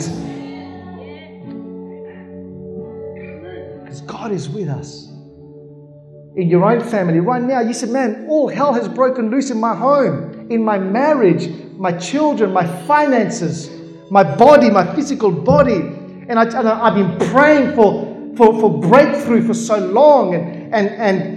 Because 3.84 4.00
God 4.02 4.32
is 4.32 4.48
with 4.48 4.68
us. 4.68 5.08
in 6.36 6.48
your 6.50 6.64
own 6.70 6.82
family 6.82 7.18
right 7.20 7.42
now. 7.42 7.60
You 7.60 7.72
said, 7.72 7.88
man, 7.90 8.26
all 8.28 8.48
hell 8.48 8.74
has 8.74 8.88
broken 8.88 9.30
loose 9.30 9.50
in 9.50 9.58
my 9.58 9.74
home, 9.74 10.50
in 10.50 10.62
my 10.62 10.78
marriage, 10.78 11.48
my 11.76 11.92
children, 11.92 12.52
my 12.52 12.66
finances, 12.86 13.70
my 14.10 14.22
body, 14.22 14.70
my 14.70 14.94
physical 14.94 15.30
body. 15.30 15.76
And, 16.28 16.38
I, 16.38 16.86
I've 16.86 16.94
been 16.94 17.30
praying 17.30 17.74
for, 17.74 18.34
for, 18.36 18.60
for 18.60 18.80
breakthrough 18.80 19.46
for 19.46 19.54
so 19.54 19.78
long. 19.78 20.34
And, 20.34 20.74
and, 20.74 20.88
and 20.88 21.35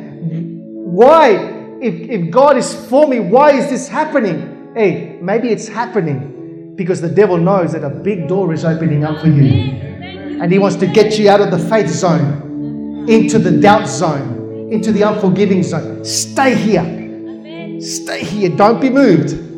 why, 0.91 1.77
if, 1.81 2.09
if 2.09 2.31
God 2.31 2.57
is 2.57 2.73
for 2.87 3.07
me, 3.07 3.19
why 3.19 3.51
is 3.51 3.69
this 3.69 3.87
happening? 3.87 4.71
Hey, 4.75 5.17
maybe 5.21 5.49
it's 5.49 5.67
happening 5.67 6.75
because 6.75 7.01
the 7.01 7.09
devil 7.09 7.37
knows 7.37 7.73
that 7.73 7.83
a 7.83 7.89
big 7.89 8.27
door 8.27 8.53
is 8.53 8.63
opening 8.65 9.03
up 9.03 9.21
for 9.21 9.27
you. 9.27 9.77
And 10.41 10.51
he 10.51 10.59
wants 10.59 10.77
to 10.77 10.87
get 10.87 11.19
you 11.19 11.29
out 11.29 11.41
of 11.41 11.51
the 11.51 11.59
faith 11.59 11.89
zone 11.89 13.07
into 13.09 13.39
the 13.39 13.51
doubt 13.51 13.87
zone 13.87 14.39
into 14.71 14.91
the 14.91 15.01
unforgiving 15.01 15.63
zone. 15.63 16.05
Stay 16.05 16.55
here. 16.55 17.81
Stay 17.81 18.23
here. 18.23 18.49
Don't 18.49 18.79
be 18.79 18.89
moved. 18.89 19.48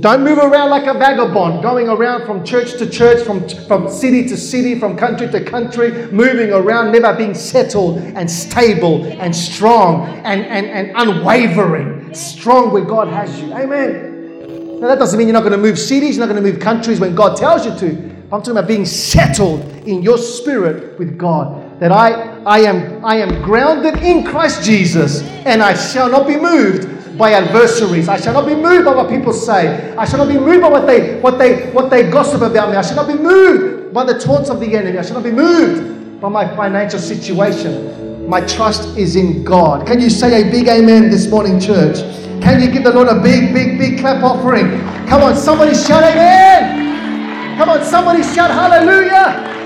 Don't 0.00 0.24
move 0.24 0.38
around 0.38 0.70
like 0.70 0.86
a 0.86 0.94
vagabond, 0.94 1.62
going 1.62 1.88
around 1.88 2.24
from 2.24 2.42
church 2.42 2.78
to 2.78 2.88
church, 2.88 3.22
from, 3.22 3.46
from 3.66 3.90
city 3.90 4.26
to 4.28 4.36
city, 4.36 4.78
from 4.78 4.96
country 4.96 5.28
to 5.28 5.44
country, 5.44 6.10
moving 6.10 6.52
around, 6.52 6.92
never 6.92 7.14
being 7.14 7.34
settled 7.34 7.98
and 7.98 8.30
stable 8.30 9.04
and 9.04 9.36
strong 9.36 10.06
and, 10.24 10.42
and, 10.46 10.66
and 10.66 10.92
unwavering. 10.96 12.14
Strong 12.14 12.72
where 12.72 12.84
God 12.84 13.08
has 13.08 13.40
you. 13.42 13.52
Amen. 13.52 14.80
Now, 14.80 14.88
that 14.88 14.98
doesn't 14.98 15.18
mean 15.18 15.28
you're 15.28 15.34
not 15.34 15.40
going 15.40 15.52
to 15.52 15.58
move 15.58 15.78
cities, 15.78 16.16
you're 16.16 16.26
not 16.26 16.32
going 16.32 16.42
to 16.42 16.50
move 16.50 16.60
countries 16.60 16.98
when 16.98 17.14
God 17.14 17.36
tells 17.36 17.66
you 17.66 17.76
to. 17.80 18.10
I'm 18.32 18.40
talking 18.40 18.52
about 18.52 18.68
being 18.68 18.86
settled 18.86 19.60
in 19.86 20.02
your 20.02 20.16
spirit 20.16 20.98
with 20.98 21.18
God. 21.18 21.78
That 21.80 21.92
I 21.92 22.30
I 22.46 22.60
am, 22.60 23.04
I 23.04 23.16
am 23.16 23.42
grounded 23.42 23.96
in 24.02 24.24
Christ 24.24 24.62
Jesus, 24.62 25.22
and 25.22 25.62
I 25.62 25.74
shall 25.74 26.08
not 26.08 26.26
be 26.26 26.36
moved 26.36 26.99
by 27.16 27.32
adversaries. 27.32 28.08
I 28.08 28.20
shall 28.20 28.34
not 28.34 28.46
be 28.46 28.54
moved 28.54 28.84
by 28.84 28.94
what 28.94 29.08
people 29.08 29.32
say. 29.32 29.94
I 29.96 30.04
shall 30.04 30.18
not 30.18 30.28
be 30.28 30.38
moved 30.38 30.62
by 30.62 30.68
what 30.68 30.86
they, 30.86 31.20
what 31.20 31.38
they, 31.38 31.70
what 31.72 31.90
they 31.90 32.10
gossip 32.10 32.42
about 32.42 32.70
me. 32.70 32.76
I 32.76 32.82
shall 32.82 32.96
not 32.96 33.08
be 33.08 33.14
moved 33.14 33.92
by 33.92 34.04
the 34.04 34.18
taunts 34.18 34.50
of 34.50 34.60
the 34.60 34.76
enemy. 34.76 34.98
I 34.98 35.02
shall 35.02 35.14
not 35.14 35.24
be 35.24 35.30
moved 35.30 36.20
by 36.20 36.28
my 36.28 36.56
financial 36.56 36.98
situation. 36.98 38.28
My 38.28 38.40
trust 38.42 38.96
is 38.96 39.16
in 39.16 39.42
God. 39.42 39.86
Can 39.86 40.00
you 40.00 40.10
say 40.10 40.42
a 40.46 40.50
big 40.50 40.68
amen 40.68 41.10
this 41.10 41.28
morning, 41.28 41.58
church? 41.58 41.98
Can 42.42 42.60
you 42.60 42.70
give 42.70 42.84
the 42.84 42.92
Lord 42.92 43.08
a 43.08 43.20
big, 43.20 43.52
big, 43.52 43.78
big 43.78 43.98
clap 43.98 44.22
offering? 44.22 44.80
Come 45.08 45.22
on, 45.22 45.36
somebody 45.36 45.74
shout 45.74 46.04
amen. 46.04 47.56
Come 47.58 47.68
on, 47.68 47.84
somebody 47.84 48.22
shout 48.22 48.50
hallelujah. 48.50 49.59